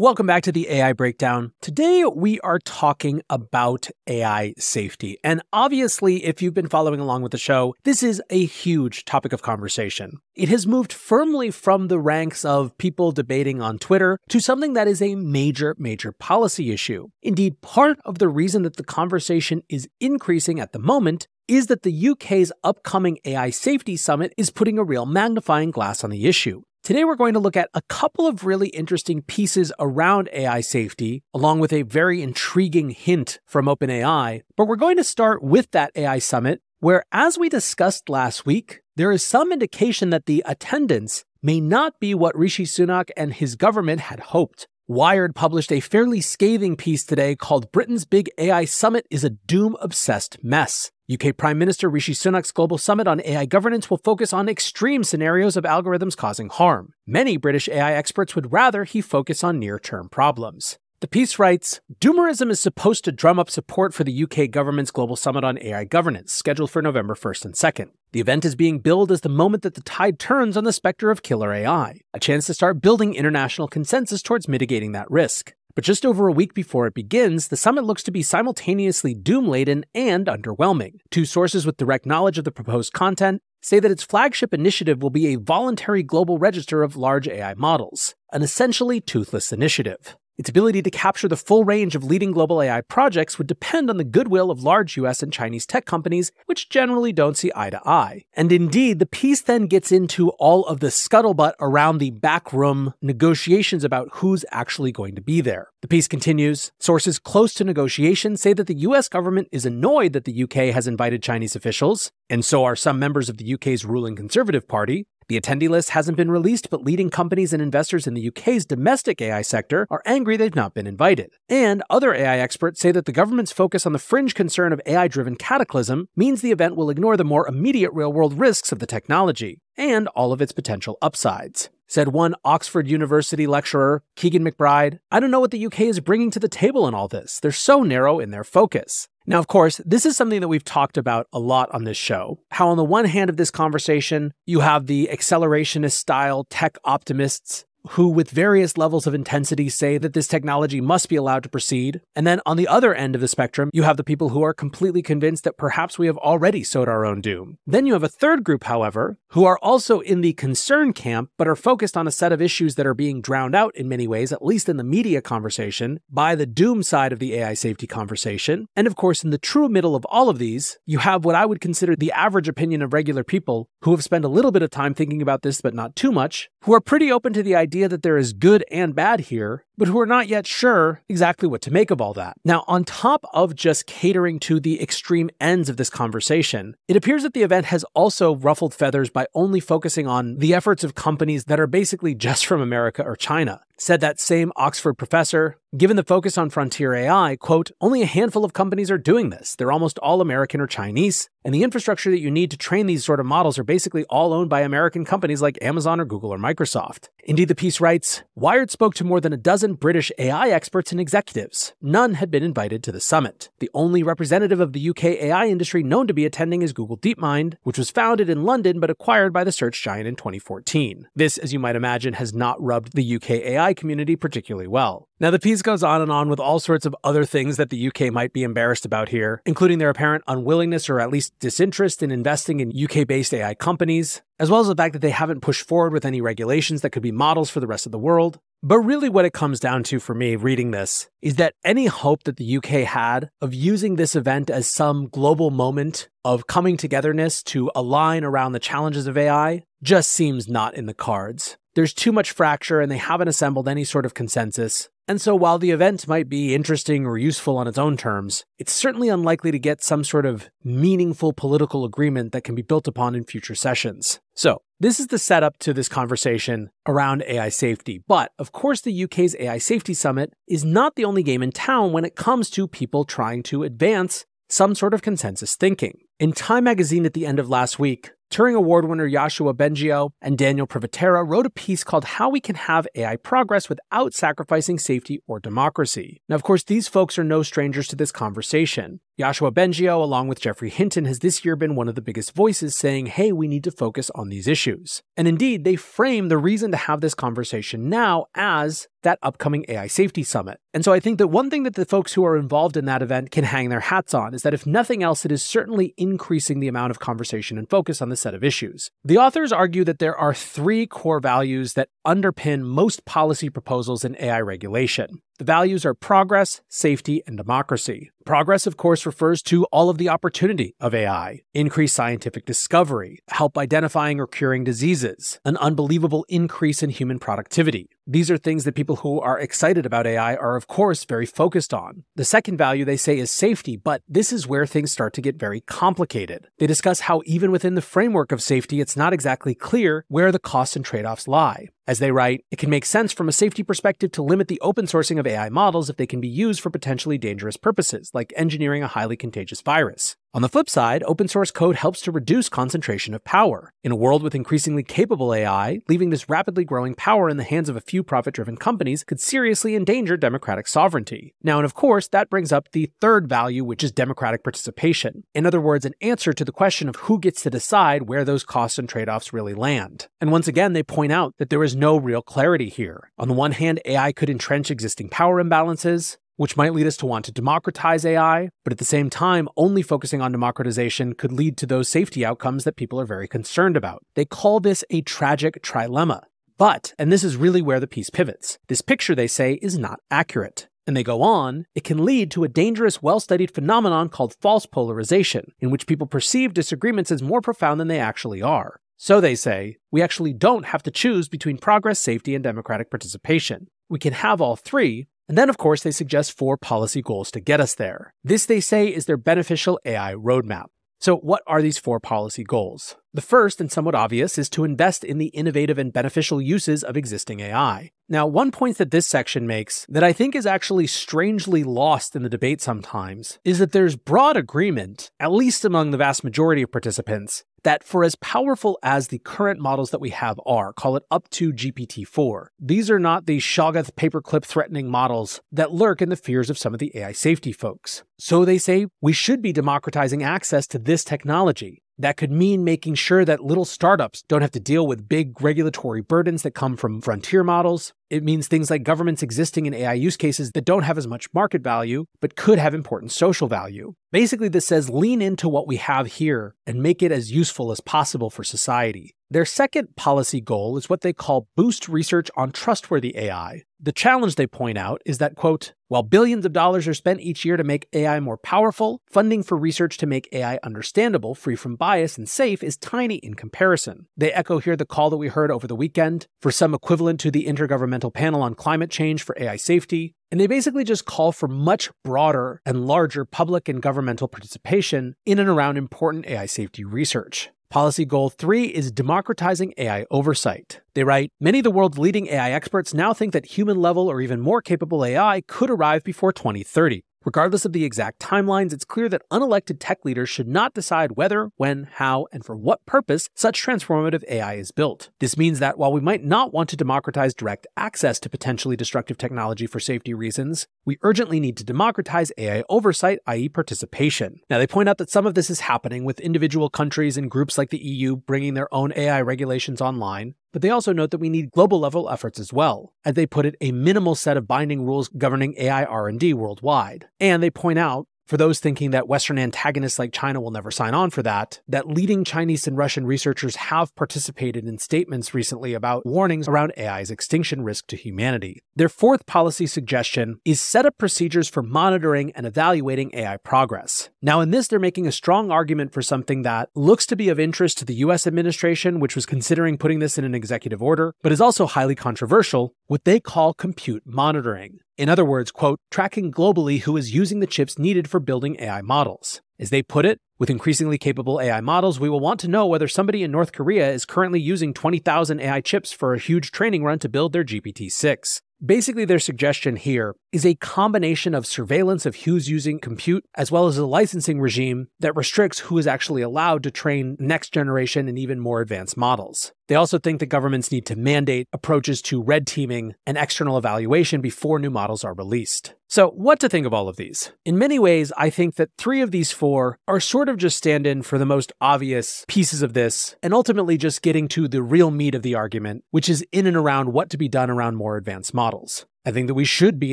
Welcome 0.00 0.26
back 0.26 0.44
to 0.44 0.52
the 0.52 0.66
AI 0.70 0.94
Breakdown. 0.94 1.52
Today 1.60 2.06
we 2.06 2.40
are 2.40 2.58
talking 2.58 3.20
about 3.28 3.90
AI 4.06 4.54
safety. 4.56 5.18
And 5.22 5.42
obviously, 5.52 6.24
if 6.24 6.40
you've 6.40 6.54
been 6.54 6.70
following 6.70 7.00
along 7.00 7.20
with 7.20 7.32
the 7.32 7.36
show, 7.36 7.74
this 7.84 8.02
is 8.02 8.22
a 8.30 8.46
huge 8.46 9.04
topic 9.04 9.34
of 9.34 9.42
conversation. 9.42 10.16
It 10.34 10.48
has 10.48 10.66
moved 10.66 10.90
firmly 10.90 11.50
from 11.50 11.88
the 11.88 11.98
ranks 11.98 12.46
of 12.46 12.78
people 12.78 13.12
debating 13.12 13.60
on 13.60 13.78
Twitter 13.78 14.18
to 14.30 14.40
something 14.40 14.72
that 14.72 14.88
is 14.88 15.02
a 15.02 15.16
major, 15.16 15.76
major 15.76 16.12
policy 16.12 16.72
issue. 16.72 17.08
Indeed, 17.20 17.60
part 17.60 17.98
of 18.06 18.16
the 18.16 18.28
reason 18.28 18.62
that 18.62 18.76
the 18.76 18.84
conversation 18.84 19.60
is 19.68 19.86
increasing 20.00 20.60
at 20.60 20.72
the 20.72 20.78
moment 20.78 21.28
is 21.46 21.66
that 21.66 21.82
the 21.82 22.08
UK's 22.08 22.52
upcoming 22.64 23.18
AI 23.26 23.50
Safety 23.50 23.98
Summit 23.98 24.32
is 24.38 24.48
putting 24.48 24.78
a 24.78 24.84
real 24.84 25.04
magnifying 25.04 25.70
glass 25.70 26.02
on 26.02 26.08
the 26.08 26.24
issue. 26.24 26.62
Today, 26.90 27.04
we're 27.04 27.14
going 27.14 27.34
to 27.34 27.38
look 27.38 27.56
at 27.56 27.70
a 27.72 27.82
couple 27.82 28.26
of 28.26 28.44
really 28.44 28.66
interesting 28.70 29.22
pieces 29.22 29.72
around 29.78 30.28
AI 30.32 30.60
safety, 30.60 31.22
along 31.32 31.60
with 31.60 31.72
a 31.72 31.82
very 31.82 32.20
intriguing 32.20 32.90
hint 32.90 33.38
from 33.46 33.66
OpenAI. 33.66 34.42
But 34.56 34.66
we're 34.66 34.74
going 34.74 34.96
to 34.96 35.04
start 35.04 35.40
with 35.40 35.70
that 35.70 35.92
AI 35.94 36.18
summit, 36.18 36.62
where, 36.80 37.04
as 37.12 37.38
we 37.38 37.48
discussed 37.48 38.08
last 38.08 38.44
week, 38.44 38.80
there 38.96 39.12
is 39.12 39.24
some 39.24 39.52
indication 39.52 40.10
that 40.10 40.26
the 40.26 40.42
attendance 40.44 41.24
may 41.40 41.60
not 41.60 42.00
be 42.00 42.12
what 42.12 42.36
Rishi 42.36 42.64
Sunak 42.64 43.10
and 43.16 43.34
his 43.34 43.54
government 43.54 44.00
had 44.00 44.18
hoped. 44.18 44.66
Wired 44.88 45.36
published 45.36 45.70
a 45.70 45.78
fairly 45.78 46.20
scathing 46.20 46.74
piece 46.74 47.04
today 47.04 47.36
called 47.36 47.70
Britain's 47.70 48.04
Big 48.04 48.28
AI 48.36 48.64
Summit 48.64 49.06
is 49.12 49.22
a 49.22 49.30
doom 49.30 49.76
obsessed 49.80 50.42
mess. 50.42 50.90
UK 51.12 51.36
Prime 51.36 51.58
Minister 51.58 51.90
Rishi 51.90 52.12
Sunak's 52.12 52.52
global 52.52 52.78
summit 52.78 53.08
on 53.08 53.20
AI 53.24 53.44
governance 53.44 53.90
will 53.90 53.98
focus 53.98 54.32
on 54.32 54.48
extreme 54.48 55.02
scenarios 55.02 55.56
of 55.56 55.64
algorithms 55.64 56.16
causing 56.16 56.48
harm. 56.48 56.92
Many 57.04 57.36
British 57.36 57.68
AI 57.68 57.94
experts 57.94 58.36
would 58.36 58.52
rather 58.52 58.84
he 58.84 59.00
focus 59.00 59.42
on 59.42 59.58
near 59.58 59.80
term 59.80 60.08
problems. 60.08 60.78
The 61.00 61.08
piece 61.08 61.38
writes 61.38 61.80
Doomerism 62.00 62.48
is 62.50 62.60
supposed 62.60 63.04
to 63.04 63.12
drum 63.12 63.40
up 63.40 63.50
support 63.50 63.92
for 63.92 64.04
the 64.04 64.22
UK 64.22 64.50
government's 64.50 64.92
Global 64.92 65.16
Summit 65.16 65.42
on 65.42 65.58
AI 65.60 65.84
Governance, 65.84 66.32
scheduled 66.32 66.70
for 66.70 66.80
November 66.80 67.14
1st 67.14 67.44
and 67.46 67.54
2nd. 67.54 67.90
The 68.12 68.20
event 68.20 68.44
is 68.44 68.54
being 68.54 68.78
billed 68.78 69.10
as 69.10 69.22
the 69.22 69.28
moment 69.28 69.64
that 69.64 69.74
the 69.74 69.82
tide 69.82 70.18
turns 70.20 70.56
on 70.56 70.64
the 70.64 70.72
specter 70.72 71.10
of 71.10 71.22
killer 71.22 71.52
AI, 71.52 72.00
a 72.14 72.20
chance 72.20 72.46
to 72.46 72.54
start 72.54 72.82
building 72.82 73.14
international 73.14 73.66
consensus 73.66 74.22
towards 74.22 74.46
mitigating 74.46 74.92
that 74.92 75.10
risk. 75.10 75.54
But 75.80 75.86
just 75.86 76.04
over 76.04 76.28
a 76.28 76.32
week 76.32 76.52
before 76.52 76.86
it 76.86 76.92
begins, 76.92 77.48
the 77.48 77.56
summit 77.56 77.84
looks 77.84 78.02
to 78.02 78.10
be 78.10 78.22
simultaneously 78.22 79.14
doom 79.14 79.48
laden 79.48 79.86
and 79.94 80.26
underwhelming. 80.26 80.96
Two 81.10 81.24
sources 81.24 81.64
with 81.64 81.78
direct 81.78 82.04
knowledge 82.04 82.36
of 82.36 82.44
the 82.44 82.52
proposed 82.52 82.92
content 82.92 83.40
say 83.62 83.80
that 83.80 83.90
its 83.90 84.02
flagship 84.02 84.52
initiative 84.52 85.00
will 85.00 85.08
be 85.08 85.28
a 85.28 85.38
voluntary 85.38 86.02
global 86.02 86.36
register 86.36 86.82
of 86.82 86.96
large 86.96 87.26
AI 87.28 87.54
models, 87.54 88.14
an 88.30 88.42
essentially 88.42 89.00
toothless 89.00 89.54
initiative. 89.54 90.18
Its 90.40 90.48
ability 90.48 90.80
to 90.80 90.90
capture 90.90 91.28
the 91.28 91.36
full 91.36 91.64
range 91.64 91.94
of 91.94 92.02
leading 92.02 92.30
global 92.30 92.62
AI 92.62 92.80
projects 92.80 93.36
would 93.36 93.46
depend 93.46 93.90
on 93.90 93.98
the 93.98 94.04
goodwill 94.04 94.50
of 94.50 94.62
large 94.62 94.96
US 94.96 95.22
and 95.22 95.30
Chinese 95.30 95.66
tech 95.66 95.84
companies, 95.84 96.32
which 96.46 96.70
generally 96.70 97.12
don't 97.12 97.36
see 97.36 97.52
eye 97.54 97.68
to 97.68 97.86
eye. 97.86 98.24
And 98.32 98.50
indeed, 98.50 99.00
the 99.00 99.04
piece 99.04 99.42
then 99.42 99.66
gets 99.66 99.92
into 99.92 100.30
all 100.38 100.64
of 100.64 100.80
the 100.80 100.86
scuttlebutt 100.86 101.52
around 101.60 101.98
the 101.98 102.12
backroom 102.12 102.94
negotiations 103.02 103.84
about 103.84 104.08
who's 104.14 104.46
actually 104.50 104.92
going 104.92 105.14
to 105.14 105.20
be 105.20 105.42
there. 105.42 105.68
The 105.82 105.88
piece 105.88 106.08
continues 106.08 106.72
Sources 106.78 107.18
close 107.18 107.52
to 107.54 107.64
negotiations 107.64 108.40
say 108.40 108.54
that 108.54 108.66
the 108.66 108.80
US 108.88 109.08
government 109.08 109.48
is 109.52 109.66
annoyed 109.66 110.14
that 110.14 110.24
the 110.24 110.42
UK 110.44 110.72
has 110.72 110.86
invited 110.86 111.22
Chinese 111.22 111.54
officials, 111.54 112.12
and 112.30 112.46
so 112.46 112.64
are 112.64 112.76
some 112.76 112.98
members 112.98 113.28
of 113.28 113.36
the 113.36 113.52
UK's 113.52 113.84
ruling 113.84 114.16
Conservative 114.16 114.66
Party. 114.66 115.04
The 115.30 115.40
attendee 115.40 115.68
list 115.68 115.90
hasn't 115.90 116.16
been 116.16 116.32
released, 116.32 116.70
but 116.70 116.82
leading 116.82 117.08
companies 117.08 117.52
and 117.52 117.62
investors 117.62 118.08
in 118.08 118.14
the 118.14 118.26
UK's 118.26 118.66
domestic 118.66 119.22
AI 119.22 119.42
sector 119.42 119.86
are 119.88 120.02
angry 120.04 120.36
they've 120.36 120.56
not 120.56 120.74
been 120.74 120.88
invited. 120.88 121.30
And 121.48 121.84
other 121.88 122.12
AI 122.12 122.38
experts 122.38 122.80
say 122.80 122.90
that 122.90 123.04
the 123.04 123.12
government's 123.12 123.52
focus 123.52 123.86
on 123.86 123.92
the 123.92 124.00
fringe 124.00 124.34
concern 124.34 124.72
of 124.72 124.80
AI 124.86 125.06
driven 125.06 125.36
cataclysm 125.36 126.08
means 126.16 126.40
the 126.40 126.50
event 126.50 126.74
will 126.74 126.90
ignore 126.90 127.16
the 127.16 127.22
more 127.22 127.46
immediate 127.46 127.92
real 127.92 128.12
world 128.12 128.40
risks 128.40 128.72
of 128.72 128.80
the 128.80 128.88
technology 128.88 129.60
and 129.76 130.08
all 130.16 130.32
of 130.32 130.42
its 130.42 130.50
potential 130.50 130.98
upsides. 131.00 131.70
Said 131.86 132.08
one 132.08 132.34
Oxford 132.44 132.88
University 132.88 133.46
lecturer, 133.46 134.02
Keegan 134.16 134.44
McBride, 134.44 134.98
I 135.12 135.20
don't 135.20 135.30
know 135.30 135.38
what 135.38 135.52
the 135.52 135.64
UK 135.64 135.82
is 135.82 136.00
bringing 136.00 136.32
to 136.32 136.40
the 136.40 136.48
table 136.48 136.88
in 136.88 136.94
all 136.94 137.06
this. 137.06 137.38
They're 137.38 137.52
so 137.52 137.84
narrow 137.84 138.18
in 138.18 138.32
their 138.32 138.42
focus. 138.42 139.08
Now, 139.26 139.38
of 139.38 139.46
course, 139.46 139.80
this 139.84 140.06
is 140.06 140.16
something 140.16 140.40
that 140.40 140.48
we've 140.48 140.64
talked 140.64 140.96
about 140.96 141.28
a 141.32 141.38
lot 141.38 141.70
on 141.72 141.84
this 141.84 141.96
show. 141.96 142.38
How, 142.50 142.68
on 142.68 142.76
the 142.76 142.84
one 142.84 143.04
hand 143.04 143.30
of 143.30 143.36
this 143.36 143.50
conversation, 143.50 144.32
you 144.46 144.60
have 144.60 144.86
the 144.86 145.08
accelerationist 145.12 145.92
style 145.92 146.44
tech 146.50 146.78
optimists 146.84 147.64
who, 147.90 148.08
with 148.08 148.30
various 148.30 148.76
levels 148.76 149.06
of 149.06 149.14
intensity, 149.14 149.68
say 149.68 149.98
that 149.98 150.12
this 150.12 150.28
technology 150.28 150.80
must 150.80 151.08
be 151.08 151.16
allowed 151.16 151.42
to 151.42 151.48
proceed. 151.48 152.00
And 152.14 152.26
then 152.26 152.40
on 152.44 152.56
the 152.56 152.68
other 152.68 152.94
end 152.94 153.14
of 153.14 153.20
the 153.20 153.28
spectrum, 153.28 153.70
you 153.72 153.82
have 153.82 153.96
the 153.96 154.04
people 154.04 154.30
who 154.30 154.42
are 154.42 154.54
completely 154.54 155.02
convinced 155.02 155.44
that 155.44 155.56
perhaps 155.56 155.98
we 155.98 156.06
have 156.06 156.18
already 156.18 156.62
sowed 156.62 156.88
our 156.88 157.04
own 157.04 157.20
doom. 157.20 157.58
Then 157.66 157.86
you 157.86 157.92
have 157.94 158.02
a 158.02 158.08
third 158.08 158.44
group, 158.44 158.64
however, 158.64 159.18
who 159.28 159.44
are 159.44 159.58
also 159.62 160.00
in 160.00 160.20
the 160.20 160.32
concern 160.34 160.92
camp, 160.92 161.30
but 161.38 161.48
are 161.48 161.56
focused 161.56 161.96
on 161.96 162.06
a 162.06 162.12
set 162.12 162.32
of 162.32 162.42
issues 162.42 162.74
that 162.74 162.86
are 162.86 162.94
being 162.94 163.20
drowned 163.20 163.54
out 163.54 163.74
in 163.76 163.88
many 163.88 164.06
ways, 164.06 164.32
at 164.32 164.44
least 164.44 164.68
in 164.68 164.76
the 164.76 164.84
media 164.84 165.22
conversation, 165.22 166.00
by 166.10 166.34
the 166.34 166.46
doom 166.46 166.82
side 166.82 167.12
of 167.12 167.18
the 167.18 167.34
AI 167.34 167.54
safety 167.54 167.86
conversation. 167.86 168.66
And 168.76 168.86
of 168.86 168.96
course, 168.96 169.24
in 169.24 169.30
the 169.30 169.38
true 169.38 169.68
middle 169.68 169.94
of 169.96 170.04
all 170.06 170.28
of 170.28 170.38
these, 170.38 170.78
you 170.84 170.98
have 170.98 171.24
what 171.24 171.34
I 171.34 171.46
would 171.46 171.60
consider 171.60 171.96
the 171.96 172.12
average 172.12 172.48
opinion 172.48 172.82
of 172.82 172.92
regular 172.92 173.24
people 173.24 173.68
who 173.82 173.92
have 173.92 174.04
spent 174.04 174.24
a 174.24 174.28
little 174.28 174.52
bit 174.52 174.62
of 174.62 174.70
time 174.70 174.94
thinking 174.94 175.22
about 175.22 175.42
this, 175.42 175.60
but 175.60 175.74
not 175.74 175.96
too 175.96 176.12
much, 176.12 176.50
who 176.64 176.74
are 176.74 176.80
pretty 176.80 177.10
open 177.10 177.32
to 177.32 177.42
the 177.42 177.54
idea 177.54 177.69
idea 177.70 177.88
that 177.88 178.02
there 178.02 178.18
is 178.18 178.32
good 178.32 178.64
and 178.72 178.96
bad 178.96 179.20
here, 179.20 179.64
but 179.78 179.86
who 179.86 180.00
are 180.00 180.06
not 180.06 180.26
yet 180.26 180.44
sure 180.44 181.02
exactly 181.08 181.46
what 181.46 181.62
to 181.62 181.70
make 181.70 181.92
of 181.92 182.00
all 182.00 182.12
that. 182.12 182.36
Now, 182.44 182.64
on 182.66 182.82
top 182.82 183.24
of 183.32 183.54
just 183.54 183.86
catering 183.86 184.40
to 184.40 184.58
the 184.58 184.82
extreme 184.82 185.30
ends 185.40 185.68
of 185.68 185.76
this 185.76 185.88
conversation, 185.88 186.74
it 186.88 186.96
appears 186.96 187.22
that 187.22 187.32
the 187.32 187.44
event 187.44 187.66
has 187.66 187.84
also 187.94 188.34
ruffled 188.34 188.74
feathers 188.74 189.08
by 189.08 189.28
only 189.34 189.60
focusing 189.60 190.08
on 190.08 190.38
the 190.38 190.52
efforts 190.52 190.82
of 190.82 190.96
companies 190.96 191.44
that 191.44 191.60
are 191.60 191.68
basically 191.68 192.12
just 192.12 192.44
from 192.44 192.60
America 192.60 193.04
or 193.04 193.14
China. 193.14 193.60
Said 193.82 194.02
that 194.02 194.20
same 194.20 194.52
Oxford 194.56 194.98
professor, 194.98 195.56
given 195.74 195.96
the 195.96 196.02
focus 196.02 196.36
on 196.36 196.50
frontier 196.50 196.92
AI, 196.92 197.36
quote, 197.36 197.70
only 197.80 198.02
a 198.02 198.06
handful 198.06 198.44
of 198.44 198.52
companies 198.52 198.90
are 198.90 198.98
doing 198.98 199.30
this. 199.30 199.54
They're 199.54 199.72
almost 199.72 199.98
all 200.00 200.20
American 200.20 200.60
or 200.60 200.66
Chinese, 200.66 201.30
and 201.46 201.54
the 201.54 201.62
infrastructure 201.62 202.10
that 202.10 202.20
you 202.20 202.30
need 202.30 202.50
to 202.50 202.58
train 202.58 202.86
these 202.86 203.04
sort 203.04 203.20
of 203.20 203.26
models 203.26 203.58
are 203.58 203.64
basically 203.64 204.04
all 204.10 204.34
owned 204.34 204.50
by 204.50 204.60
American 204.60 205.06
companies 205.06 205.40
like 205.40 205.56
Amazon 205.62 205.98
or 205.98 206.04
Google 206.04 206.30
or 206.30 206.38
Microsoft. 206.38 207.08
Indeed, 207.24 207.48
the 207.48 207.54
piece 207.54 207.80
writes 207.80 208.22
Wired 208.34 208.70
spoke 208.70 208.94
to 208.94 209.04
more 209.04 209.20
than 209.20 209.32
a 209.32 209.38
dozen 209.38 209.74
British 209.74 210.10
AI 210.18 210.48
experts 210.48 210.92
and 210.92 211.00
executives. 211.00 211.72
None 211.80 212.14
had 212.14 212.30
been 212.30 212.42
invited 212.42 212.82
to 212.82 212.92
the 212.92 213.00
summit. 213.00 213.48
The 213.60 213.70
only 213.72 214.02
representative 214.02 214.60
of 214.60 214.72
the 214.72 214.90
UK 214.90 215.04
AI 215.04 215.46
industry 215.46 215.82
known 215.82 216.06
to 216.06 216.14
be 216.14 216.26
attending 216.26 216.62
is 216.62 216.72
Google 216.72 216.98
DeepMind, 216.98 217.54
which 217.62 217.78
was 217.78 217.90
founded 217.90 218.28
in 218.28 218.44
London 218.44 218.80
but 218.80 218.90
acquired 218.90 219.32
by 219.32 219.44
the 219.44 219.52
search 219.52 219.82
giant 219.82 220.08
in 220.08 220.16
2014. 220.16 221.08
This, 221.14 221.38
as 221.38 221.52
you 221.52 221.58
might 221.58 221.76
imagine, 221.76 222.14
has 222.14 222.34
not 222.34 222.60
rubbed 222.60 222.94
the 222.94 223.14
UK 223.16 223.30
AI 223.30 223.69
community 223.74 224.16
particularly 224.16 224.66
well. 224.66 225.08
Now, 225.18 225.30
the 225.30 225.38
piece 225.38 225.62
goes 225.62 225.82
on 225.82 226.00
and 226.00 226.10
on 226.10 226.28
with 226.28 226.40
all 226.40 226.60
sorts 226.60 226.86
of 226.86 226.96
other 227.04 227.24
things 227.24 227.56
that 227.56 227.70
the 227.70 227.88
UK 227.88 228.12
might 228.12 228.32
be 228.32 228.42
embarrassed 228.42 228.86
about 228.86 229.10
here, 229.10 229.42
including 229.44 229.78
their 229.78 229.90
apparent 229.90 230.24
unwillingness 230.26 230.88
or 230.88 231.00
at 231.00 231.10
least 231.10 231.38
disinterest 231.38 232.02
in 232.02 232.10
investing 232.10 232.60
in 232.60 232.72
UK 232.72 233.06
based 233.06 233.34
AI 233.34 233.54
companies, 233.54 234.22
as 234.38 234.50
well 234.50 234.60
as 234.60 234.68
the 234.68 234.74
fact 234.74 234.94
that 234.94 235.02
they 235.02 235.10
haven't 235.10 235.40
pushed 235.40 235.66
forward 235.66 235.92
with 235.92 236.04
any 236.04 236.20
regulations 236.20 236.80
that 236.80 236.90
could 236.90 237.02
be 237.02 237.12
models 237.12 237.50
for 237.50 237.60
the 237.60 237.66
rest 237.66 237.86
of 237.86 237.92
the 237.92 237.98
world. 237.98 238.40
But 238.62 238.80
really, 238.80 239.08
what 239.08 239.24
it 239.24 239.32
comes 239.32 239.58
down 239.58 239.84
to 239.84 239.98
for 240.00 240.14
me 240.14 240.36
reading 240.36 240.70
this 240.70 241.08
is 241.22 241.36
that 241.36 241.54
any 241.64 241.86
hope 241.86 242.24
that 242.24 242.36
the 242.36 242.56
UK 242.58 242.86
had 242.86 243.30
of 243.40 243.54
using 243.54 243.96
this 243.96 244.14
event 244.14 244.50
as 244.50 244.68
some 244.68 245.08
global 245.08 245.50
moment 245.50 246.10
of 246.26 246.46
coming 246.46 246.76
togetherness 246.76 247.42
to 247.44 247.70
align 247.74 248.22
around 248.22 248.52
the 248.52 248.58
challenges 248.58 249.06
of 249.06 249.16
AI 249.16 249.62
just 249.82 250.10
seems 250.10 250.46
not 250.46 250.74
in 250.74 250.84
the 250.84 250.92
cards. 250.92 251.56
There's 251.80 251.94
too 251.94 252.12
much 252.12 252.32
fracture 252.32 252.82
and 252.82 252.92
they 252.92 252.98
haven't 252.98 253.28
assembled 253.28 253.66
any 253.66 253.84
sort 253.84 254.04
of 254.04 254.12
consensus. 254.12 254.90
And 255.08 255.18
so, 255.18 255.34
while 255.34 255.58
the 255.58 255.70
event 255.70 256.06
might 256.06 256.28
be 256.28 256.54
interesting 256.54 257.06
or 257.06 257.16
useful 257.16 257.56
on 257.56 257.66
its 257.66 257.78
own 257.78 257.96
terms, 257.96 258.44
it's 258.58 258.70
certainly 258.70 259.08
unlikely 259.08 259.50
to 259.50 259.58
get 259.58 259.82
some 259.82 260.04
sort 260.04 260.26
of 260.26 260.50
meaningful 260.62 261.32
political 261.32 261.86
agreement 261.86 262.32
that 262.32 262.44
can 262.44 262.54
be 262.54 262.60
built 262.60 262.86
upon 262.86 263.14
in 263.14 263.24
future 263.24 263.54
sessions. 263.54 264.20
So, 264.34 264.60
this 264.78 265.00
is 265.00 265.06
the 265.06 265.18
setup 265.18 265.56
to 265.60 265.72
this 265.72 265.88
conversation 265.88 266.68
around 266.86 267.24
AI 267.26 267.48
safety. 267.48 268.04
But 268.06 268.32
of 268.38 268.52
course, 268.52 268.82
the 268.82 269.04
UK's 269.04 269.34
AI 269.40 269.56
Safety 269.56 269.94
Summit 269.94 270.34
is 270.46 270.66
not 270.66 270.96
the 270.96 271.06
only 271.06 271.22
game 271.22 271.42
in 271.42 271.50
town 271.50 271.92
when 271.92 272.04
it 272.04 272.14
comes 272.14 272.50
to 272.50 272.68
people 272.68 273.06
trying 273.06 273.42
to 273.44 273.62
advance 273.62 274.26
some 274.50 274.74
sort 274.74 274.92
of 274.92 275.00
consensus 275.00 275.56
thinking. 275.56 276.00
In 276.20 276.32
Time 276.32 276.64
magazine 276.64 277.06
at 277.06 277.14
the 277.14 277.24
end 277.24 277.38
of 277.38 277.48
last 277.48 277.78
week, 277.78 278.10
Turing 278.30 278.54
Award 278.54 278.86
winner 278.86 279.08
Yoshua 279.08 279.54
Bengio 279.54 280.10
and 280.20 280.36
Daniel 280.36 280.66
Privitera 280.66 281.26
wrote 281.26 281.46
a 281.46 281.50
piece 281.50 281.82
called 281.82 282.04
How 282.04 282.28
We 282.28 282.40
Can 282.40 282.56
Have 282.56 282.86
AI 282.94 283.16
Progress 283.16 283.70
Without 283.70 284.12
Sacrificing 284.12 284.78
Safety 284.78 285.22
or 285.26 285.40
Democracy. 285.40 286.20
Now, 286.28 286.36
of 286.36 286.42
course, 286.42 286.62
these 286.62 286.88
folks 286.88 287.18
are 287.18 287.24
no 287.24 287.42
strangers 287.42 287.88
to 287.88 287.96
this 287.96 288.12
conversation. 288.12 289.00
Yoshua 289.18 289.50
Bengio, 289.50 290.00
along 290.00 290.28
with 290.28 290.40
Geoffrey 290.40 290.70
Hinton, 290.70 291.04
has 291.06 291.18
this 291.18 291.44
year 291.44 291.56
been 291.56 291.74
one 291.74 291.88
of 291.88 291.94
the 291.94 292.00
biggest 292.00 292.34
voices 292.34 292.74
saying, 292.74 293.06
hey, 293.06 293.32
we 293.32 293.48
need 293.48 293.64
to 293.64 293.70
focus 293.70 294.10
on 294.14 294.28
these 294.28 294.46
issues. 294.46 295.02
And 295.16 295.26
indeed, 295.26 295.64
they 295.64 295.76
frame 295.76 296.28
the 296.28 296.38
reason 296.38 296.70
to 296.70 296.76
have 296.76 297.00
this 297.00 297.14
conversation 297.14 297.90
now 297.90 298.26
as 298.34 298.88
that 299.02 299.18
upcoming 299.22 299.64
AI 299.68 299.88
Safety 299.88 300.22
Summit. 300.22 300.58
And 300.72 300.84
so 300.84 300.92
I 300.92 301.00
think 301.00 301.18
that 301.18 301.28
one 301.28 301.50
thing 301.50 301.64
that 301.64 301.74
the 301.74 301.84
folks 301.84 302.14
who 302.14 302.24
are 302.24 302.36
involved 302.36 302.76
in 302.76 302.84
that 302.86 303.02
event 303.02 303.30
can 303.30 303.44
hang 303.44 303.68
their 303.68 303.80
hats 303.80 304.14
on 304.14 304.34
is 304.34 304.42
that 304.42 304.54
if 304.54 304.66
nothing 304.66 305.02
else, 305.02 305.24
it 305.24 305.32
is 305.32 305.42
certainly 305.42 305.94
increasing 306.10 306.60
the 306.60 306.68
amount 306.68 306.90
of 306.90 306.98
conversation 306.98 307.58
and 307.58 307.68
focus 307.70 308.02
on 308.02 308.08
the 308.08 308.16
set 308.16 308.34
of 308.34 308.44
issues. 308.44 308.90
The 309.04 309.18
authors 309.18 309.52
argue 309.52 309.84
that 309.84 309.98
there 309.98 310.16
are 310.16 310.34
three 310.34 310.86
core 310.86 311.20
values 311.20 311.74
that 311.74 311.88
underpin 312.06 312.62
most 312.62 313.04
policy 313.04 313.48
proposals 313.48 314.04
in 314.04 314.16
AI 314.20 314.40
regulation. 314.40 315.22
The 315.40 315.44
values 315.44 315.86
are 315.86 315.94
progress, 315.94 316.60
safety, 316.68 317.22
and 317.26 317.34
democracy. 317.34 318.10
Progress, 318.26 318.66
of 318.66 318.76
course, 318.76 319.06
refers 319.06 319.42
to 319.44 319.64
all 319.72 319.88
of 319.88 319.96
the 319.96 320.10
opportunity 320.10 320.74
of 320.78 320.94
AI, 320.94 321.40
increased 321.54 321.96
scientific 321.96 322.44
discovery, 322.44 323.20
help 323.28 323.56
identifying 323.56 324.20
or 324.20 324.26
curing 324.26 324.64
diseases, 324.64 325.40
an 325.46 325.56
unbelievable 325.56 326.26
increase 326.28 326.82
in 326.82 326.90
human 326.90 327.18
productivity. 327.18 327.88
These 328.06 328.30
are 328.30 328.36
things 328.36 328.64
that 328.64 328.74
people 328.74 328.96
who 328.96 329.18
are 329.18 329.38
excited 329.38 329.86
about 329.86 330.06
AI 330.06 330.34
are, 330.36 330.56
of 330.56 330.66
course, 330.66 331.06
very 331.06 331.24
focused 331.24 331.72
on. 331.72 332.04
The 332.16 332.24
second 332.26 332.58
value 332.58 332.84
they 332.84 332.98
say 332.98 333.18
is 333.18 333.30
safety, 333.30 333.78
but 333.78 334.02
this 334.06 334.34
is 334.34 334.46
where 334.46 334.66
things 334.66 334.92
start 334.92 335.14
to 335.14 335.22
get 335.22 335.36
very 335.36 335.62
complicated. 335.62 336.48
They 336.58 336.66
discuss 336.66 337.00
how, 337.00 337.22
even 337.24 337.50
within 337.50 337.76
the 337.76 337.82
framework 337.82 338.30
of 338.30 338.42
safety, 338.42 338.82
it's 338.82 338.96
not 338.96 339.14
exactly 339.14 339.54
clear 339.54 340.04
where 340.08 340.32
the 340.32 340.38
costs 340.38 340.76
and 340.76 340.84
trade 340.84 341.06
offs 341.06 341.26
lie. 341.26 341.68
As 341.90 341.98
they 341.98 342.12
write, 342.12 342.44
it 342.52 342.58
can 342.60 342.70
make 342.70 342.84
sense 342.84 343.12
from 343.12 343.28
a 343.28 343.32
safety 343.32 343.64
perspective 343.64 344.12
to 344.12 344.22
limit 344.22 344.46
the 344.46 344.60
open 344.60 344.86
sourcing 344.86 345.18
of 345.18 345.26
AI 345.26 345.48
models 345.48 345.90
if 345.90 345.96
they 345.96 346.06
can 346.06 346.20
be 346.20 346.28
used 346.28 346.60
for 346.60 346.70
potentially 346.70 347.18
dangerous 347.18 347.56
purposes, 347.56 348.12
like 348.14 348.32
engineering 348.36 348.84
a 348.84 348.86
highly 348.86 349.16
contagious 349.16 349.60
virus. 349.60 350.14
On 350.32 350.42
the 350.42 350.48
flip 350.48 350.70
side, 350.70 351.02
open 351.08 351.26
source 351.26 351.50
code 351.50 351.74
helps 351.74 352.00
to 352.02 352.12
reduce 352.12 352.48
concentration 352.48 353.14
of 353.14 353.24
power. 353.24 353.72
In 353.82 353.90
a 353.90 353.96
world 353.96 354.22
with 354.22 354.32
increasingly 354.32 354.84
capable 354.84 355.34
AI, 355.34 355.80
leaving 355.88 356.10
this 356.10 356.28
rapidly 356.28 356.64
growing 356.64 356.94
power 356.94 357.28
in 357.28 357.36
the 357.36 357.42
hands 357.42 357.68
of 357.68 357.74
a 357.74 357.80
few 357.80 358.04
profit 358.04 358.34
driven 358.34 358.56
companies 358.56 359.02
could 359.02 359.18
seriously 359.18 359.74
endanger 359.74 360.16
democratic 360.16 360.68
sovereignty. 360.68 361.34
Now, 361.42 361.58
and 361.58 361.64
of 361.64 361.74
course, 361.74 362.06
that 362.08 362.30
brings 362.30 362.52
up 362.52 362.70
the 362.70 362.92
third 363.00 363.28
value, 363.28 363.64
which 363.64 363.82
is 363.82 363.90
democratic 363.90 364.44
participation. 364.44 365.24
In 365.34 365.46
other 365.46 365.60
words, 365.60 365.84
an 365.84 365.94
answer 366.00 366.32
to 366.32 366.44
the 366.44 366.52
question 366.52 366.88
of 366.88 366.94
who 366.94 367.18
gets 367.18 367.42
to 367.42 367.50
decide 367.50 368.02
where 368.02 368.24
those 368.24 368.44
costs 368.44 368.78
and 368.78 368.88
trade 368.88 369.08
offs 369.08 369.32
really 369.32 369.54
land. 369.54 370.06
And 370.20 370.30
once 370.30 370.46
again, 370.46 370.74
they 370.74 370.84
point 370.84 371.10
out 371.10 371.34
that 371.38 371.50
there 371.50 371.64
is 371.64 371.74
no 371.74 371.96
real 371.96 372.22
clarity 372.22 372.68
here. 372.68 373.10
On 373.18 373.26
the 373.26 373.34
one 373.34 373.50
hand, 373.50 373.80
AI 373.84 374.12
could 374.12 374.30
entrench 374.30 374.70
existing 374.70 375.08
power 375.08 375.42
imbalances 375.42 376.18
which 376.40 376.56
might 376.56 376.72
lead 376.72 376.86
us 376.86 376.96
to 376.96 377.04
want 377.04 377.22
to 377.22 377.30
democratize 377.30 378.06
AI, 378.06 378.48
but 378.64 378.72
at 378.72 378.78
the 378.78 378.84
same 378.86 379.10
time, 379.10 379.46
only 379.58 379.82
focusing 379.82 380.22
on 380.22 380.32
democratization 380.32 381.12
could 381.12 381.30
lead 381.30 381.54
to 381.58 381.66
those 381.66 381.86
safety 381.86 382.24
outcomes 382.24 382.64
that 382.64 382.76
people 382.76 382.98
are 382.98 383.04
very 383.04 383.28
concerned 383.28 383.76
about. 383.76 384.02
They 384.14 384.24
call 384.24 384.58
this 384.58 384.82
a 384.88 385.02
tragic 385.02 385.62
trilemma. 385.62 386.22
But, 386.56 386.94
and 386.98 387.12
this 387.12 387.24
is 387.24 387.36
really 387.36 387.60
where 387.60 387.78
the 387.78 387.86
piece 387.86 388.08
pivots, 388.08 388.58
this 388.68 388.80
picture, 388.80 389.14
they 389.14 389.26
say, 389.26 389.58
is 389.60 389.76
not 389.76 390.00
accurate. 390.10 390.66
And 390.86 390.96
they 390.96 391.02
go 391.02 391.20
on, 391.20 391.66
it 391.74 391.84
can 391.84 392.06
lead 392.06 392.30
to 392.30 392.44
a 392.44 392.48
dangerous, 392.48 393.02
well 393.02 393.20
studied 393.20 393.52
phenomenon 393.52 394.08
called 394.08 394.34
false 394.40 394.64
polarization, 394.64 395.52
in 395.60 395.70
which 395.70 395.86
people 395.86 396.06
perceive 396.06 396.54
disagreements 396.54 397.10
as 397.10 397.22
more 397.22 397.42
profound 397.42 397.78
than 397.78 397.88
they 397.88 398.00
actually 398.00 398.40
are. 398.40 398.80
So 398.96 399.20
they 399.20 399.34
say, 399.34 399.76
we 399.90 400.00
actually 400.00 400.32
don't 400.32 400.64
have 400.64 400.82
to 400.84 400.90
choose 400.90 401.28
between 401.28 401.58
progress, 401.58 401.98
safety, 401.98 402.34
and 402.34 402.42
democratic 402.42 402.90
participation. 402.90 403.66
We 403.90 403.98
can 403.98 404.14
have 404.14 404.40
all 404.40 404.56
three, 404.56 405.08
and 405.30 405.38
then, 405.38 405.48
of 405.48 405.58
course, 405.58 405.84
they 405.84 405.92
suggest 405.92 406.36
four 406.36 406.56
policy 406.56 407.02
goals 407.02 407.30
to 407.30 407.38
get 407.38 407.60
us 407.60 407.76
there. 407.76 408.14
This, 408.24 408.46
they 408.46 408.58
say, 408.58 408.88
is 408.88 409.06
their 409.06 409.16
beneficial 409.16 409.78
AI 409.84 410.12
roadmap. 410.14 410.64
So, 410.98 411.18
what 411.18 411.44
are 411.46 411.62
these 411.62 411.78
four 411.78 412.00
policy 412.00 412.42
goals? 412.42 412.96
The 413.14 413.22
first, 413.22 413.60
and 413.60 413.70
somewhat 413.70 413.94
obvious, 413.94 414.38
is 414.38 414.50
to 414.50 414.64
invest 414.64 415.04
in 415.04 415.18
the 415.18 415.28
innovative 415.28 415.78
and 415.78 415.92
beneficial 415.92 416.42
uses 416.42 416.82
of 416.82 416.96
existing 416.96 417.38
AI. 417.38 417.92
Now, 418.08 418.26
one 418.26 418.50
point 418.50 418.78
that 418.78 418.90
this 418.90 419.06
section 419.06 419.46
makes 419.46 419.86
that 419.88 420.02
I 420.02 420.12
think 420.12 420.34
is 420.34 420.46
actually 420.46 420.88
strangely 420.88 421.62
lost 421.62 422.16
in 422.16 422.24
the 422.24 422.28
debate 422.28 422.60
sometimes 422.60 423.38
is 423.44 423.60
that 423.60 423.70
there's 423.70 423.94
broad 423.94 424.36
agreement, 424.36 425.12
at 425.20 425.30
least 425.30 425.64
among 425.64 425.92
the 425.92 425.96
vast 425.96 426.24
majority 426.24 426.62
of 426.62 426.72
participants, 426.72 427.44
that 427.62 427.84
for 427.84 428.04
as 428.04 428.14
powerful 428.16 428.78
as 428.82 429.08
the 429.08 429.18
current 429.18 429.60
models 429.60 429.90
that 429.90 430.00
we 430.00 430.10
have 430.10 430.40
are, 430.46 430.72
call 430.72 430.96
it 430.96 431.04
up 431.10 431.28
to 431.30 431.52
GPT 431.52 432.06
4, 432.06 432.52
these 432.58 432.90
are 432.90 432.98
not 432.98 433.26
the 433.26 433.38
Shoggoth 433.38 433.92
paperclip 433.92 434.44
threatening 434.44 434.90
models 434.90 435.40
that 435.52 435.72
lurk 435.72 436.02
in 436.02 436.08
the 436.08 436.16
fears 436.16 436.50
of 436.50 436.58
some 436.58 436.74
of 436.74 436.80
the 436.80 436.92
AI 436.94 437.12
safety 437.12 437.52
folks. 437.52 438.04
So 438.18 438.44
they 438.44 438.58
say 438.58 438.86
we 439.00 439.12
should 439.12 439.42
be 439.42 439.52
democratizing 439.52 440.22
access 440.22 440.66
to 440.68 440.78
this 440.78 441.04
technology. 441.04 441.82
That 442.00 442.16
could 442.16 442.32
mean 442.32 442.64
making 442.64 442.94
sure 442.94 443.26
that 443.26 443.44
little 443.44 443.66
startups 443.66 444.22
don't 444.22 444.40
have 444.40 444.52
to 444.52 444.60
deal 444.60 444.86
with 444.86 445.06
big 445.06 445.42
regulatory 445.42 446.00
burdens 446.00 446.42
that 446.44 446.52
come 446.52 446.78
from 446.78 447.02
frontier 447.02 447.44
models. 447.44 447.92
It 448.08 448.24
means 448.24 448.48
things 448.48 448.70
like 448.70 448.84
governments 448.84 449.22
existing 449.22 449.66
in 449.66 449.74
AI 449.74 449.92
use 449.92 450.16
cases 450.16 450.52
that 450.52 450.64
don't 450.64 450.84
have 450.84 450.96
as 450.96 451.06
much 451.06 451.28
market 451.34 451.60
value, 451.62 452.06
but 452.22 452.36
could 452.36 452.58
have 452.58 452.72
important 452.72 453.12
social 453.12 453.48
value. 453.48 453.96
Basically, 454.12 454.48
this 454.48 454.66
says 454.66 454.88
lean 454.88 455.20
into 455.20 455.46
what 455.46 455.66
we 455.66 455.76
have 455.76 456.06
here 456.06 456.54
and 456.66 456.82
make 456.82 457.02
it 457.02 457.12
as 457.12 457.32
useful 457.32 457.70
as 457.70 457.80
possible 457.80 458.30
for 458.30 458.44
society. 458.44 459.14
Their 459.32 459.44
second 459.44 459.94
policy 459.94 460.40
goal 460.40 460.76
is 460.76 460.90
what 460.90 461.02
they 461.02 461.12
call 461.12 461.46
boost 461.54 461.88
research 461.88 462.32
on 462.36 462.50
trustworthy 462.50 463.16
AI. 463.16 463.62
The 463.78 463.92
challenge 463.92 464.34
they 464.34 464.48
point 464.48 464.76
out 464.76 465.02
is 465.06 465.18
that, 465.18 465.36
quote, 465.36 465.72
while 465.86 466.02
billions 466.02 466.44
of 466.44 466.52
dollars 466.52 466.88
are 466.88 466.94
spent 466.94 467.20
each 467.20 467.44
year 467.44 467.56
to 467.56 467.62
make 467.62 467.86
AI 467.92 468.18
more 468.18 468.36
powerful, 468.36 469.02
funding 469.08 469.44
for 469.44 469.56
research 469.56 469.98
to 469.98 470.06
make 470.06 470.28
AI 470.32 470.58
understandable, 470.64 471.36
free 471.36 471.54
from 471.54 471.76
bias, 471.76 472.18
and 472.18 472.28
safe 472.28 472.64
is 472.64 472.76
tiny 472.76 473.16
in 473.16 473.34
comparison. 473.34 474.08
They 474.16 474.32
echo 474.32 474.58
here 474.58 474.74
the 474.74 474.84
call 474.84 475.10
that 475.10 475.16
we 475.16 475.28
heard 475.28 475.52
over 475.52 475.68
the 475.68 475.76
weekend 475.76 476.26
for 476.42 476.50
some 476.50 476.74
equivalent 476.74 477.20
to 477.20 477.30
the 477.30 477.46
Intergovernmental 477.46 478.12
Panel 478.12 478.42
on 478.42 478.54
Climate 478.54 478.90
Change 478.90 479.22
for 479.22 479.36
AI 479.38 479.54
Safety, 479.54 480.16
and 480.32 480.40
they 480.40 480.48
basically 480.48 480.82
just 480.82 481.04
call 481.04 481.30
for 481.30 481.46
much 481.46 481.88
broader 482.02 482.60
and 482.66 482.84
larger 482.84 483.24
public 483.24 483.68
and 483.68 483.80
governmental 483.80 484.26
participation 484.26 485.14
in 485.24 485.38
and 485.38 485.48
around 485.48 485.76
important 485.76 486.26
AI 486.26 486.46
safety 486.46 486.84
research. 486.84 487.50
Policy 487.70 488.04
goal 488.04 488.30
three 488.30 488.64
is 488.64 488.90
democratizing 488.90 489.74
AI 489.78 490.04
oversight. 490.10 490.80
They 490.94 491.04
write 491.04 491.30
Many 491.38 491.60
of 491.60 491.62
the 491.62 491.70
world's 491.70 491.98
leading 491.98 492.26
AI 492.26 492.50
experts 492.50 492.92
now 492.92 493.14
think 493.14 493.32
that 493.32 493.56
human 493.56 493.80
level 493.80 494.08
or 494.08 494.20
even 494.20 494.40
more 494.40 494.60
capable 494.60 495.04
AI 495.04 495.42
could 495.46 495.70
arrive 495.70 496.02
before 496.02 496.32
2030. 496.32 497.04
Regardless 497.22 497.66
of 497.66 497.74
the 497.74 497.84
exact 497.84 498.18
timelines, 498.18 498.72
it's 498.72 498.86
clear 498.86 499.06
that 499.10 499.28
unelected 499.30 499.76
tech 499.78 500.06
leaders 500.06 500.30
should 500.30 500.48
not 500.48 500.72
decide 500.72 501.16
whether, 501.16 501.50
when, 501.58 501.86
how, 501.96 502.26
and 502.32 502.42
for 502.42 502.56
what 502.56 502.84
purpose 502.86 503.28
such 503.34 503.62
transformative 503.62 504.24
AI 504.26 504.54
is 504.54 504.72
built. 504.72 505.10
This 505.20 505.36
means 505.36 505.58
that 505.58 505.76
while 505.76 505.92
we 505.92 506.00
might 506.00 506.24
not 506.24 506.54
want 506.54 506.70
to 506.70 506.78
democratize 506.78 507.34
direct 507.34 507.66
access 507.76 508.18
to 508.20 508.30
potentially 508.30 508.74
destructive 508.74 509.18
technology 509.18 509.66
for 509.66 509.78
safety 509.78 510.14
reasons, 510.14 510.66
we 510.86 510.96
urgently 511.02 511.40
need 511.40 511.58
to 511.58 511.64
democratize 511.64 512.32
AI 512.38 512.64
oversight, 512.70 513.18
i.e., 513.26 513.50
participation. 513.50 514.40
Now, 514.48 514.56
they 514.56 514.66
point 514.66 514.88
out 514.88 514.96
that 514.96 515.10
some 515.10 515.26
of 515.26 515.34
this 515.34 515.50
is 515.50 515.60
happening 515.60 516.04
with 516.04 516.20
individual 516.20 516.70
countries 516.70 517.18
and 517.18 517.30
groups 517.30 517.58
like 517.58 517.68
the 517.68 517.84
EU 517.84 518.16
bringing 518.16 518.54
their 518.54 518.72
own 518.74 518.94
AI 518.96 519.20
regulations 519.20 519.82
online, 519.82 520.36
but 520.52 520.62
they 520.62 520.70
also 520.70 520.92
note 520.92 521.10
that 521.10 521.18
we 521.18 521.28
need 521.28 521.50
global 521.50 521.80
level 521.80 522.10
efforts 522.10 522.38
as 522.38 522.52
well. 522.52 522.92
As 523.04 523.14
they 523.14 523.26
put 523.26 523.46
it, 523.46 523.56
a 523.60 523.72
minimal 523.72 524.14
set 524.14 524.36
of 524.36 524.46
binding 524.46 524.84
rules 524.84 525.08
governing 525.08 525.54
AI 525.58 525.84
R&D 525.84 526.34
worldwide. 526.34 527.06
And 527.18 527.42
they 527.42 527.50
point 527.50 527.78
out 527.78 528.06
for 528.30 528.36
those 528.36 528.60
thinking 528.60 528.92
that 528.92 529.08
Western 529.08 529.40
antagonists 529.40 529.98
like 529.98 530.12
China 530.12 530.40
will 530.40 530.52
never 530.52 530.70
sign 530.70 530.94
on 530.94 531.10
for 531.10 531.20
that, 531.20 531.60
that 531.66 531.88
leading 531.88 532.22
Chinese 532.22 532.68
and 532.68 532.78
Russian 532.78 533.04
researchers 533.04 533.56
have 533.56 533.92
participated 533.96 534.68
in 534.68 534.78
statements 534.78 535.34
recently 535.34 535.74
about 535.74 536.06
warnings 536.06 536.46
around 536.46 536.72
AI's 536.78 537.10
extinction 537.10 537.62
risk 537.62 537.88
to 537.88 537.96
humanity. 537.96 538.62
Their 538.76 538.88
fourth 538.88 539.26
policy 539.26 539.66
suggestion 539.66 540.38
is 540.44 540.60
set 540.60 540.86
up 540.86 540.96
procedures 540.96 541.48
for 541.48 541.60
monitoring 541.60 542.30
and 542.36 542.46
evaluating 542.46 543.10
AI 543.14 543.36
progress. 543.38 544.10
Now, 544.22 544.40
in 544.40 544.52
this, 544.52 544.68
they're 544.68 544.78
making 544.78 545.08
a 545.08 545.12
strong 545.12 545.50
argument 545.50 545.92
for 545.92 546.00
something 546.00 546.42
that 546.42 546.68
looks 546.76 547.06
to 547.06 547.16
be 547.16 547.30
of 547.30 547.40
interest 547.40 547.78
to 547.78 547.84
the 547.84 547.94
US 547.94 548.28
administration, 548.28 549.00
which 549.00 549.16
was 549.16 549.26
considering 549.26 549.76
putting 549.76 549.98
this 549.98 550.18
in 550.18 550.24
an 550.24 550.36
executive 550.36 550.80
order, 550.80 551.16
but 551.20 551.32
is 551.32 551.40
also 551.40 551.66
highly 551.66 551.96
controversial 551.96 552.76
what 552.86 553.04
they 553.04 553.18
call 553.18 553.54
compute 553.54 554.04
monitoring. 554.06 554.78
In 555.00 555.08
other 555.08 555.24
words, 555.24 555.50
quote, 555.50 555.80
tracking 555.90 556.30
globally 556.30 556.82
who 556.82 556.94
is 556.94 557.14
using 557.14 557.40
the 557.40 557.46
chips 557.46 557.78
needed 557.78 558.06
for 558.06 558.20
building 558.20 558.56
AI 558.60 558.82
models. 558.82 559.40
As 559.58 559.70
they 559.70 559.82
put 559.82 560.04
it, 560.04 560.18
with 560.38 560.50
increasingly 560.50 560.98
capable 560.98 561.40
AI 561.40 561.62
models, 561.62 561.98
we 561.98 562.10
will 562.10 562.20
want 562.20 562.38
to 562.40 562.48
know 562.48 562.66
whether 562.66 562.86
somebody 562.86 563.22
in 563.22 563.30
North 563.30 563.52
Korea 563.52 563.90
is 563.90 564.04
currently 564.04 564.40
using 564.40 564.74
20,000 564.74 565.40
AI 565.40 565.62
chips 565.62 565.90
for 565.90 566.12
a 566.12 566.18
huge 566.18 566.50
training 566.50 566.84
run 566.84 566.98
to 566.98 567.08
build 567.08 567.32
their 567.32 567.44
GPT 567.44 567.90
6. 567.90 568.42
Basically, 568.64 569.06
their 569.06 569.18
suggestion 569.18 569.76
here 569.76 570.14
is 570.32 570.44
a 570.44 570.54
combination 570.54 571.34
of 571.34 571.46
surveillance 571.46 572.04
of 572.04 572.14
who's 572.14 572.50
using 572.50 572.78
compute, 572.78 573.24
as 573.34 573.50
well 573.50 573.66
as 573.66 573.78
a 573.78 573.86
licensing 573.86 574.38
regime 574.38 574.88
that 575.00 575.16
restricts 575.16 575.60
who 575.60 575.78
is 575.78 575.86
actually 575.86 576.20
allowed 576.20 576.62
to 576.64 576.70
train 576.70 577.16
next 577.18 577.54
generation 577.54 578.06
and 578.06 578.18
even 578.18 578.38
more 578.38 578.60
advanced 578.60 578.98
models. 578.98 579.52
They 579.68 579.76
also 579.76 579.98
think 579.98 580.20
that 580.20 580.26
governments 580.26 580.70
need 580.70 580.84
to 580.86 580.96
mandate 580.96 581.46
approaches 581.54 582.02
to 582.02 582.22
red 582.22 582.46
teaming 582.46 582.96
and 583.06 583.16
external 583.16 583.56
evaluation 583.56 584.20
before 584.20 584.58
new 584.58 584.70
models 584.70 585.04
are 585.04 585.14
released. 585.14 585.74
So, 585.90 586.10
what 586.10 586.38
to 586.38 586.48
think 586.48 586.68
of 586.68 586.72
all 586.72 586.88
of 586.88 586.94
these? 586.94 587.32
In 587.44 587.58
many 587.58 587.76
ways, 587.76 588.12
I 588.16 588.30
think 588.30 588.54
that 588.54 588.70
three 588.78 589.00
of 589.00 589.10
these 589.10 589.32
four 589.32 589.76
are 589.88 589.98
sort 589.98 590.28
of 590.28 590.36
just 590.36 590.56
stand 590.56 590.86
in 590.86 591.02
for 591.02 591.18
the 591.18 591.26
most 591.26 591.52
obvious 591.60 592.24
pieces 592.28 592.62
of 592.62 592.74
this, 592.74 593.16
and 593.24 593.34
ultimately 593.34 593.76
just 593.76 594.00
getting 594.00 594.28
to 594.28 594.46
the 594.46 594.62
real 594.62 594.92
meat 594.92 595.16
of 595.16 595.22
the 595.22 595.34
argument, 595.34 595.82
which 595.90 596.08
is 596.08 596.24
in 596.30 596.46
and 596.46 596.56
around 596.56 596.92
what 596.92 597.10
to 597.10 597.18
be 597.18 597.28
done 597.28 597.50
around 597.50 597.74
more 597.74 597.96
advanced 597.96 598.32
models. 598.32 598.86
I 599.04 599.10
think 599.10 599.26
that 599.26 599.34
we 599.34 599.44
should 599.44 599.80
be 599.80 599.92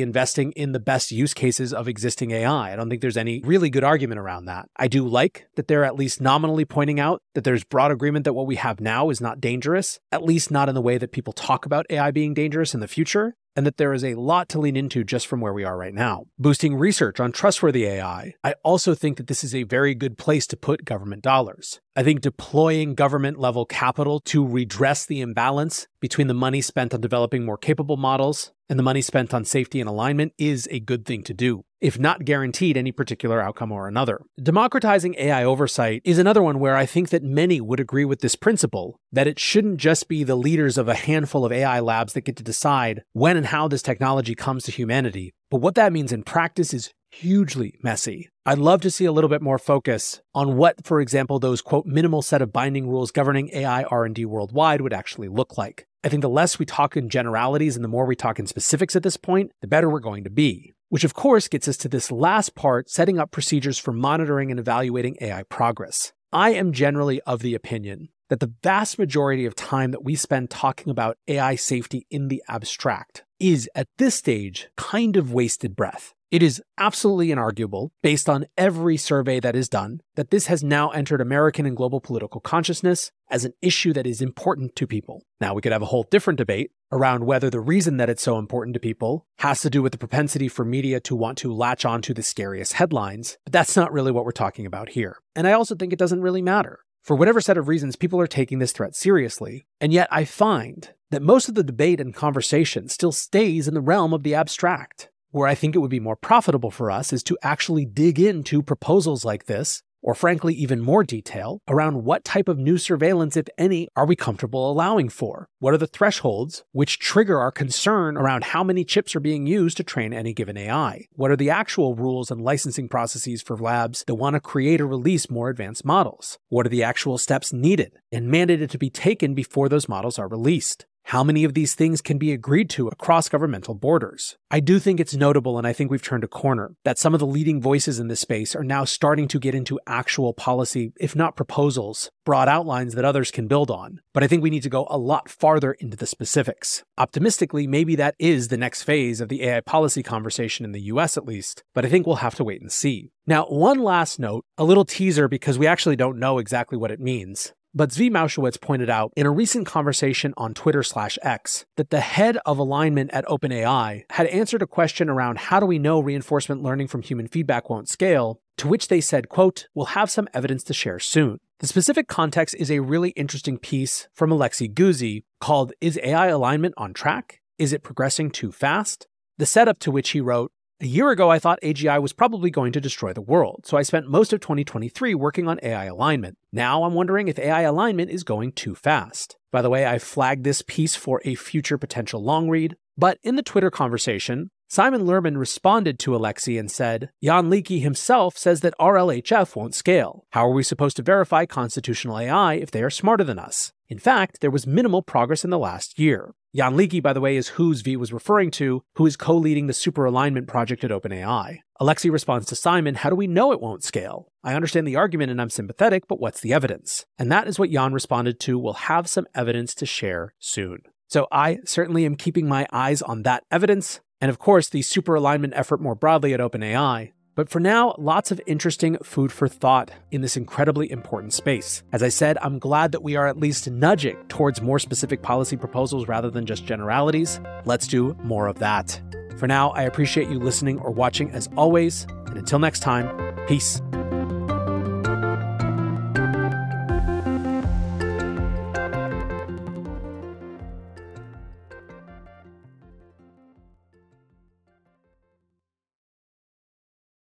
investing 0.00 0.52
in 0.52 0.70
the 0.70 0.78
best 0.78 1.10
use 1.10 1.34
cases 1.34 1.74
of 1.74 1.88
existing 1.88 2.30
AI. 2.30 2.72
I 2.72 2.76
don't 2.76 2.88
think 2.88 3.00
there's 3.00 3.16
any 3.16 3.42
really 3.44 3.68
good 3.68 3.82
argument 3.82 4.20
around 4.20 4.44
that. 4.44 4.68
I 4.76 4.86
do 4.86 5.04
like 5.04 5.48
that 5.56 5.66
they're 5.66 5.84
at 5.84 5.96
least 5.96 6.20
nominally 6.20 6.64
pointing 6.64 7.00
out 7.00 7.22
that 7.34 7.42
there's 7.42 7.64
broad 7.64 7.90
agreement 7.90 8.24
that 8.24 8.34
what 8.34 8.46
we 8.46 8.54
have 8.54 8.80
now 8.80 9.10
is 9.10 9.20
not 9.20 9.40
dangerous, 9.40 9.98
at 10.12 10.22
least 10.22 10.52
not 10.52 10.68
in 10.68 10.76
the 10.76 10.82
way 10.82 10.96
that 10.96 11.10
people 11.10 11.32
talk 11.32 11.66
about 11.66 11.86
AI 11.90 12.12
being 12.12 12.34
dangerous 12.34 12.72
in 12.72 12.78
the 12.78 12.86
future. 12.86 13.34
And 13.56 13.66
that 13.66 13.76
there 13.76 13.92
is 13.92 14.04
a 14.04 14.14
lot 14.14 14.48
to 14.50 14.58
lean 14.58 14.76
into 14.76 15.04
just 15.04 15.26
from 15.26 15.40
where 15.40 15.52
we 15.52 15.64
are 15.64 15.76
right 15.76 15.94
now. 15.94 16.24
Boosting 16.38 16.76
research 16.76 17.20
on 17.20 17.32
trustworthy 17.32 17.86
AI, 17.86 18.34
I 18.44 18.54
also 18.62 18.94
think 18.94 19.16
that 19.16 19.26
this 19.26 19.42
is 19.42 19.54
a 19.54 19.64
very 19.64 19.94
good 19.94 20.16
place 20.16 20.46
to 20.48 20.56
put 20.56 20.84
government 20.84 21.22
dollars. 21.22 21.80
I 21.96 22.02
think 22.02 22.20
deploying 22.20 22.94
government 22.94 23.38
level 23.38 23.64
capital 23.64 24.20
to 24.20 24.46
redress 24.46 25.06
the 25.06 25.20
imbalance 25.20 25.88
between 26.00 26.28
the 26.28 26.34
money 26.34 26.60
spent 26.60 26.94
on 26.94 27.00
developing 27.00 27.44
more 27.44 27.58
capable 27.58 27.96
models 27.96 28.52
and 28.68 28.78
the 28.78 28.84
money 28.84 29.00
spent 29.00 29.32
on 29.32 29.44
safety 29.44 29.80
and 29.80 29.88
alignment 29.88 30.32
is 30.38 30.68
a 30.70 30.80
good 30.80 31.04
thing 31.04 31.22
to 31.24 31.34
do, 31.34 31.64
if 31.80 31.98
not 31.98 32.24
guaranteed 32.24 32.76
any 32.76 32.92
particular 32.92 33.40
outcome 33.40 33.72
or 33.72 33.88
another. 33.88 34.20
Democratizing 34.42 35.14
AI 35.18 35.44
oversight 35.44 36.02
is 36.04 36.18
another 36.18 36.42
one 36.42 36.58
where 36.58 36.76
I 36.76 36.86
think 36.86 37.10
that 37.10 37.22
many 37.22 37.60
would 37.60 37.80
agree 37.80 38.04
with 38.04 38.20
this 38.20 38.36
principle 38.36 38.98
that 39.12 39.26
it 39.26 39.38
shouldn't 39.38 39.78
just 39.78 40.08
be 40.08 40.24
the 40.24 40.36
leaders 40.36 40.78
of 40.78 40.88
a 40.88 40.94
handful 40.94 41.44
of 41.44 41.52
AI 41.52 41.80
labs 41.80 42.12
that 42.12 42.22
get 42.22 42.36
to 42.36 42.42
decide 42.42 43.02
when 43.12 43.36
and 43.36 43.46
how 43.46 43.68
this 43.68 43.82
technology 43.82 44.34
comes 44.34 44.64
to 44.64 44.72
humanity. 44.72 45.32
But 45.50 45.60
what 45.60 45.74
that 45.76 45.92
means 45.92 46.12
in 46.12 46.22
practice 46.22 46.74
is 46.74 46.92
hugely 47.10 47.78
messy. 47.82 48.28
I'd 48.44 48.58
love 48.58 48.80
to 48.82 48.90
see 48.90 49.04
a 49.04 49.12
little 49.12 49.30
bit 49.30 49.42
more 49.42 49.58
focus 49.58 50.20
on 50.34 50.56
what, 50.56 50.84
for 50.84 51.00
example, 51.00 51.38
those 51.38 51.62
quote 51.62 51.86
minimal 51.86 52.22
set 52.22 52.42
of 52.42 52.52
binding 52.52 52.88
rules 52.88 53.10
governing 53.10 53.50
AI 53.52 53.84
R&D 53.84 54.24
worldwide 54.24 54.80
would 54.80 54.92
actually 54.92 55.28
look 55.28 55.56
like. 55.58 55.86
I 56.04 56.08
think 56.08 56.22
the 56.22 56.28
less 56.28 56.58
we 56.58 56.64
talk 56.64 56.96
in 56.96 57.08
generalities 57.08 57.76
and 57.76 57.84
the 57.84 57.88
more 57.88 58.06
we 58.06 58.14
talk 58.14 58.38
in 58.38 58.46
specifics 58.46 58.94
at 58.94 59.02
this 59.02 59.16
point, 59.16 59.50
the 59.60 59.66
better 59.66 59.90
we're 59.90 60.00
going 60.00 60.24
to 60.24 60.30
be. 60.30 60.74
Which 60.90 61.04
of 61.04 61.14
course 61.14 61.48
gets 61.48 61.68
us 61.68 61.76
to 61.78 61.88
this 61.88 62.10
last 62.10 62.54
part, 62.54 62.88
setting 62.88 63.18
up 63.18 63.30
procedures 63.30 63.78
for 63.78 63.92
monitoring 63.92 64.50
and 64.50 64.58
evaluating 64.58 65.16
AI 65.20 65.42
progress. 65.44 66.12
I 66.32 66.50
am 66.50 66.72
generally 66.72 67.20
of 67.22 67.40
the 67.40 67.54
opinion 67.54 68.08
that 68.30 68.40
the 68.40 68.52
vast 68.62 68.98
majority 68.98 69.44
of 69.44 69.54
time 69.54 69.90
that 69.90 70.04
we 70.04 70.14
spend 70.14 70.50
talking 70.50 70.90
about 70.90 71.18
AI 71.26 71.56
safety 71.56 72.06
in 72.10 72.28
the 72.28 72.42
abstract 72.48 73.24
is 73.38 73.68
at 73.74 73.88
this 73.98 74.14
stage 74.14 74.68
kind 74.76 75.16
of 75.16 75.32
wasted 75.32 75.76
breath. 75.76 76.14
It 76.30 76.42
is 76.42 76.62
absolutely 76.76 77.28
inarguable, 77.28 77.88
based 78.02 78.28
on 78.28 78.44
every 78.58 78.98
survey 78.98 79.40
that 79.40 79.56
is 79.56 79.70
done, 79.70 80.02
that 80.14 80.30
this 80.30 80.48
has 80.48 80.62
now 80.62 80.90
entered 80.90 81.22
American 81.22 81.64
and 81.64 81.74
global 81.74 82.02
political 82.02 82.38
consciousness 82.38 83.12
as 83.30 83.46
an 83.46 83.54
issue 83.62 83.94
that 83.94 84.06
is 84.06 84.20
important 84.20 84.76
to 84.76 84.86
people. 84.86 85.22
Now, 85.40 85.54
we 85.54 85.62
could 85.62 85.72
have 85.72 85.80
a 85.80 85.86
whole 85.86 86.06
different 86.10 86.36
debate 86.36 86.70
around 86.92 87.24
whether 87.24 87.48
the 87.48 87.60
reason 87.60 87.96
that 87.96 88.10
it's 88.10 88.22
so 88.22 88.38
important 88.38 88.74
to 88.74 88.80
people 88.80 89.26
has 89.38 89.62
to 89.62 89.70
do 89.70 89.82
with 89.82 89.92
the 89.92 89.98
propensity 89.98 90.48
for 90.48 90.66
media 90.66 91.00
to 91.00 91.16
want 91.16 91.38
to 91.38 91.52
latch 91.52 91.86
on 91.86 92.02
to 92.02 92.12
the 92.12 92.22
scariest 92.22 92.74
headlines, 92.74 93.38
but 93.44 93.54
that's 93.54 93.76
not 93.76 93.90
really 93.90 94.12
what 94.12 94.26
we're 94.26 94.30
talking 94.32 94.66
about 94.66 94.90
here. 94.90 95.16
And 95.34 95.46
I 95.46 95.52
also 95.52 95.74
think 95.74 95.94
it 95.94 95.98
doesn't 95.98 96.20
really 96.20 96.42
matter. 96.42 96.80
For 97.02 97.16
whatever 97.16 97.40
set 97.40 97.56
of 97.56 97.68
reasons, 97.68 97.96
people 97.96 98.20
are 98.20 98.26
taking 98.26 98.58
this 98.58 98.72
threat 98.72 98.94
seriously, 98.94 99.66
and 99.80 99.94
yet 99.94 100.08
I 100.10 100.26
find 100.26 100.90
that 101.10 101.22
most 101.22 101.48
of 101.48 101.54
the 101.54 101.64
debate 101.64 102.00
and 102.00 102.14
conversation 102.14 102.90
still 102.90 103.12
stays 103.12 103.66
in 103.66 103.72
the 103.72 103.80
realm 103.80 104.12
of 104.12 104.24
the 104.24 104.34
abstract. 104.34 105.08
Where 105.30 105.46
I 105.46 105.54
think 105.54 105.76
it 105.76 105.80
would 105.80 105.90
be 105.90 106.00
more 106.00 106.16
profitable 106.16 106.70
for 106.70 106.90
us 106.90 107.12
is 107.12 107.22
to 107.24 107.36
actually 107.42 107.84
dig 107.84 108.18
into 108.18 108.62
proposals 108.62 109.26
like 109.26 109.44
this, 109.44 109.82
or 110.00 110.14
frankly, 110.14 110.54
even 110.54 110.80
more 110.80 111.04
detail 111.04 111.60
around 111.68 112.04
what 112.04 112.24
type 112.24 112.48
of 112.48 112.56
new 112.56 112.78
surveillance, 112.78 113.36
if 113.36 113.46
any, 113.58 113.88
are 113.94 114.06
we 114.06 114.16
comfortable 114.16 114.70
allowing 114.70 115.10
for? 115.10 115.48
What 115.58 115.74
are 115.74 115.78
the 115.78 115.86
thresholds 115.86 116.64
which 116.72 116.98
trigger 116.98 117.38
our 117.40 117.52
concern 117.52 118.16
around 118.16 118.44
how 118.44 118.64
many 118.64 118.84
chips 118.84 119.14
are 119.14 119.20
being 119.20 119.46
used 119.46 119.76
to 119.76 119.82
train 119.82 120.14
any 120.14 120.32
given 120.32 120.56
AI? 120.56 121.06
What 121.12 121.30
are 121.30 121.36
the 121.36 121.50
actual 121.50 121.94
rules 121.94 122.30
and 122.30 122.40
licensing 122.40 122.88
processes 122.88 123.42
for 123.42 123.56
labs 123.58 124.04
that 124.06 124.14
want 124.14 124.32
to 124.32 124.40
create 124.40 124.80
or 124.80 124.86
release 124.86 125.28
more 125.28 125.50
advanced 125.50 125.84
models? 125.84 126.38
What 126.48 126.64
are 126.64 126.70
the 126.70 126.84
actual 126.84 127.18
steps 127.18 127.52
needed 127.52 127.98
and 128.10 128.32
mandated 128.32 128.70
to 128.70 128.78
be 128.78 128.88
taken 128.88 129.34
before 129.34 129.68
those 129.68 129.90
models 129.90 130.18
are 130.18 130.28
released? 130.28 130.86
How 131.08 131.24
many 131.24 131.44
of 131.44 131.54
these 131.54 131.74
things 131.74 132.02
can 132.02 132.18
be 132.18 132.34
agreed 132.34 132.68
to 132.68 132.88
across 132.88 133.30
governmental 133.30 133.72
borders? 133.72 134.36
I 134.50 134.60
do 134.60 134.78
think 134.78 135.00
it's 135.00 135.14
notable, 135.14 135.56
and 135.56 135.66
I 135.66 135.72
think 135.72 135.90
we've 135.90 136.02
turned 136.02 136.22
a 136.22 136.28
corner, 136.28 136.72
that 136.84 136.98
some 136.98 137.14
of 137.14 137.18
the 137.18 137.26
leading 137.26 137.62
voices 137.62 137.98
in 137.98 138.08
this 138.08 138.20
space 138.20 138.54
are 138.54 138.62
now 138.62 138.84
starting 138.84 139.26
to 139.28 139.38
get 139.38 139.54
into 139.54 139.80
actual 139.86 140.34
policy, 140.34 140.92
if 141.00 141.16
not 141.16 141.34
proposals, 141.34 142.10
broad 142.26 142.46
outlines 142.46 142.94
that 142.94 143.06
others 143.06 143.30
can 143.30 143.48
build 143.48 143.70
on. 143.70 144.00
But 144.12 144.22
I 144.22 144.26
think 144.26 144.42
we 144.42 144.50
need 144.50 144.64
to 144.64 144.68
go 144.68 144.86
a 144.90 144.98
lot 144.98 145.30
farther 145.30 145.72
into 145.72 145.96
the 145.96 146.06
specifics. 146.06 146.84
Optimistically, 146.98 147.66
maybe 147.66 147.96
that 147.96 148.14
is 148.18 148.48
the 148.48 148.58
next 148.58 148.82
phase 148.82 149.22
of 149.22 149.30
the 149.30 149.44
AI 149.44 149.60
policy 149.60 150.02
conversation 150.02 150.66
in 150.66 150.72
the 150.72 150.92
US 150.92 151.16
at 151.16 151.24
least, 151.24 151.64
but 151.74 151.86
I 151.86 151.88
think 151.88 152.06
we'll 152.06 152.16
have 152.16 152.34
to 152.34 152.44
wait 152.44 152.60
and 152.60 152.70
see. 152.70 153.12
Now, 153.26 153.46
one 153.46 153.78
last 153.78 154.18
note, 154.18 154.44
a 154.58 154.64
little 154.64 154.84
teaser 154.84 155.26
because 155.26 155.58
we 155.58 155.66
actually 155.66 155.96
don't 155.96 156.18
know 156.18 156.36
exactly 156.36 156.76
what 156.76 156.90
it 156.90 157.00
means. 157.00 157.54
But 157.74 157.90
Zvi 157.90 158.10
Mowshowitz 158.10 158.60
pointed 158.60 158.88
out 158.88 159.12
in 159.14 159.26
a 159.26 159.30
recent 159.30 159.66
conversation 159.66 160.32
on 160.36 160.54
Twitter 160.54 160.82
slash 160.82 161.18
X 161.22 161.66
that 161.76 161.90
the 161.90 162.00
head 162.00 162.38
of 162.46 162.58
alignment 162.58 163.10
at 163.12 163.26
OpenAI 163.26 164.04
had 164.10 164.26
answered 164.28 164.62
a 164.62 164.66
question 164.66 165.08
around 165.10 165.38
how 165.38 165.60
do 165.60 165.66
we 165.66 165.78
know 165.78 166.00
reinforcement 166.00 166.62
learning 166.62 166.88
from 166.88 167.02
human 167.02 167.28
feedback 167.28 167.68
won't 167.68 167.88
scale, 167.88 168.40
to 168.56 168.68
which 168.68 168.88
they 168.88 169.00
said, 169.00 169.28
quote, 169.28 169.68
we'll 169.74 169.86
have 169.86 170.10
some 170.10 170.28
evidence 170.32 170.64
to 170.64 170.74
share 170.74 170.98
soon. 170.98 171.38
The 171.60 171.66
specific 171.66 172.08
context 172.08 172.54
is 172.58 172.70
a 172.70 172.80
really 172.80 173.10
interesting 173.10 173.58
piece 173.58 174.08
from 174.14 174.32
Alexey 174.32 174.68
Guzey 174.68 175.24
called 175.40 175.72
Is 175.80 175.98
AI 176.02 176.28
Alignment 176.28 176.74
on 176.76 176.94
Track? 176.94 177.40
Is 177.58 177.72
it 177.72 177.82
progressing 177.82 178.30
too 178.30 178.50
fast? 178.50 179.06
The 179.36 179.46
setup 179.46 179.78
to 179.80 179.90
which 179.90 180.10
he 180.10 180.20
wrote, 180.20 180.52
a 180.80 180.86
year 180.86 181.10
ago, 181.10 181.28
I 181.28 181.38
thought 181.38 181.60
AGI 181.62 182.00
was 182.00 182.12
probably 182.12 182.50
going 182.50 182.72
to 182.72 182.80
destroy 182.80 183.12
the 183.12 183.20
world, 183.20 183.66
so 183.66 183.76
I 183.76 183.82
spent 183.82 184.08
most 184.08 184.32
of 184.32 184.40
2023 184.40 185.14
working 185.14 185.48
on 185.48 185.58
AI 185.62 185.86
alignment. 185.86 186.38
Now 186.52 186.84
I'm 186.84 186.94
wondering 186.94 187.26
if 187.26 187.38
AI 187.38 187.62
alignment 187.62 188.10
is 188.10 188.22
going 188.22 188.52
too 188.52 188.74
fast. 188.74 189.36
By 189.50 189.60
the 189.60 189.70
way, 189.70 189.86
I 189.86 189.98
flagged 189.98 190.44
this 190.44 190.62
piece 190.62 190.94
for 190.94 191.20
a 191.24 191.34
future 191.34 191.78
potential 191.78 192.22
long 192.22 192.48
read, 192.48 192.76
but 192.96 193.18
in 193.24 193.34
the 193.34 193.42
Twitter 193.42 193.70
conversation, 193.70 194.50
Simon 194.68 195.06
Lermen 195.06 195.38
responded 195.38 195.98
to 195.98 196.14
Alexey 196.14 196.58
and 196.58 196.70
said, 196.70 197.10
Jan 197.24 197.50
Leike 197.50 197.80
himself 197.80 198.36
says 198.36 198.60
that 198.60 198.74
RLHF 198.78 199.56
won't 199.56 199.74
scale. 199.74 200.26
How 200.30 200.46
are 200.46 200.52
we 200.52 200.62
supposed 200.62 200.96
to 200.98 201.02
verify 201.02 201.46
constitutional 201.46 202.18
AI 202.18 202.54
if 202.54 202.70
they 202.70 202.82
are 202.82 202.90
smarter 202.90 203.24
than 203.24 203.38
us? 203.38 203.72
In 203.88 203.98
fact, 203.98 204.42
there 204.42 204.50
was 204.50 204.66
minimal 204.66 205.02
progress 205.02 205.42
in 205.42 205.50
the 205.50 205.58
last 205.58 205.98
year. 205.98 206.34
Jan 206.54 206.76
Leike, 206.76 207.02
by 207.02 207.12
the 207.12 207.20
way, 207.20 207.36
is 207.36 207.48
who 207.48 207.74
Zvi 207.74 207.96
was 207.96 208.12
referring 208.12 208.50
to, 208.52 208.82
who 208.94 209.04
is 209.04 209.16
co 209.16 209.36
leading 209.36 209.66
the 209.66 209.74
super 209.74 210.06
alignment 210.06 210.46
project 210.46 210.82
at 210.82 210.90
OpenAI. 210.90 211.58
Alexey 211.78 212.08
responds 212.08 212.46
to 212.46 212.56
Simon, 212.56 212.94
How 212.94 213.10
do 213.10 213.16
we 213.16 213.26
know 213.26 213.52
it 213.52 213.60
won't 213.60 213.84
scale? 213.84 214.32
I 214.42 214.54
understand 214.54 214.86
the 214.86 214.96
argument 214.96 215.30
and 215.30 215.40
I'm 215.40 215.50
sympathetic, 215.50 216.08
but 216.08 216.20
what's 216.20 216.40
the 216.40 216.54
evidence? 216.54 217.04
And 217.18 217.30
that 217.30 217.48
is 217.48 217.58
what 217.58 217.70
Jan 217.70 217.92
responded 217.92 218.40
to 218.40 218.58
We'll 218.58 218.72
have 218.72 219.08
some 219.08 219.26
evidence 219.34 219.74
to 219.76 219.86
share 219.86 220.32
soon. 220.38 220.78
So 221.06 221.26
I 221.30 221.58
certainly 221.64 222.06
am 222.06 222.16
keeping 222.16 222.48
my 222.48 222.66
eyes 222.72 223.02
on 223.02 223.22
that 223.22 223.44
evidence, 223.50 224.00
and 224.20 224.30
of 224.30 224.38
course, 224.38 224.68
the 224.68 224.82
super 224.82 225.14
alignment 225.14 225.52
effort 225.54 225.80
more 225.80 225.94
broadly 225.94 226.34
at 226.34 226.40
OpenAI. 226.40 227.12
But 227.38 227.48
for 227.48 227.60
now, 227.60 227.94
lots 227.98 228.32
of 228.32 228.40
interesting 228.48 228.98
food 229.04 229.30
for 229.30 229.46
thought 229.46 229.92
in 230.10 230.22
this 230.22 230.36
incredibly 230.36 230.90
important 230.90 231.32
space. 231.32 231.84
As 231.92 232.02
I 232.02 232.08
said, 232.08 232.36
I'm 232.42 232.58
glad 232.58 232.90
that 232.90 233.04
we 233.04 233.14
are 233.14 233.28
at 233.28 233.38
least 233.38 233.70
nudging 233.70 234.16
towards 234.26 234.60
more 234.60 234.80
specific 234.80 235.22
policy 235.22 235.56
proposals 235.56 236.08
rather 236.08 236.30
than 236.30 236.46
just 236.46 236.64
generalities. 236.64 237.38
Let's 237.64 237.86
do 237.86 238.16
more 238.24 238.48
of 238.48 238.58
that. 238.58 239.00
For 239.36 239.46
now, 239.46 239.70
I 239.70 239.82
appreciate 239.82 240.28
you 240.28 240.40
listening 240.40 240.80
or 240.80 240.90
watching 240.90 241.30
as 241.30 241.48
always, 241.56 242.08
and 242.26 242.38
until 242.38 242.58
next 242.58 242.80
time, 242.80 243.06
peace. 243.46 243.80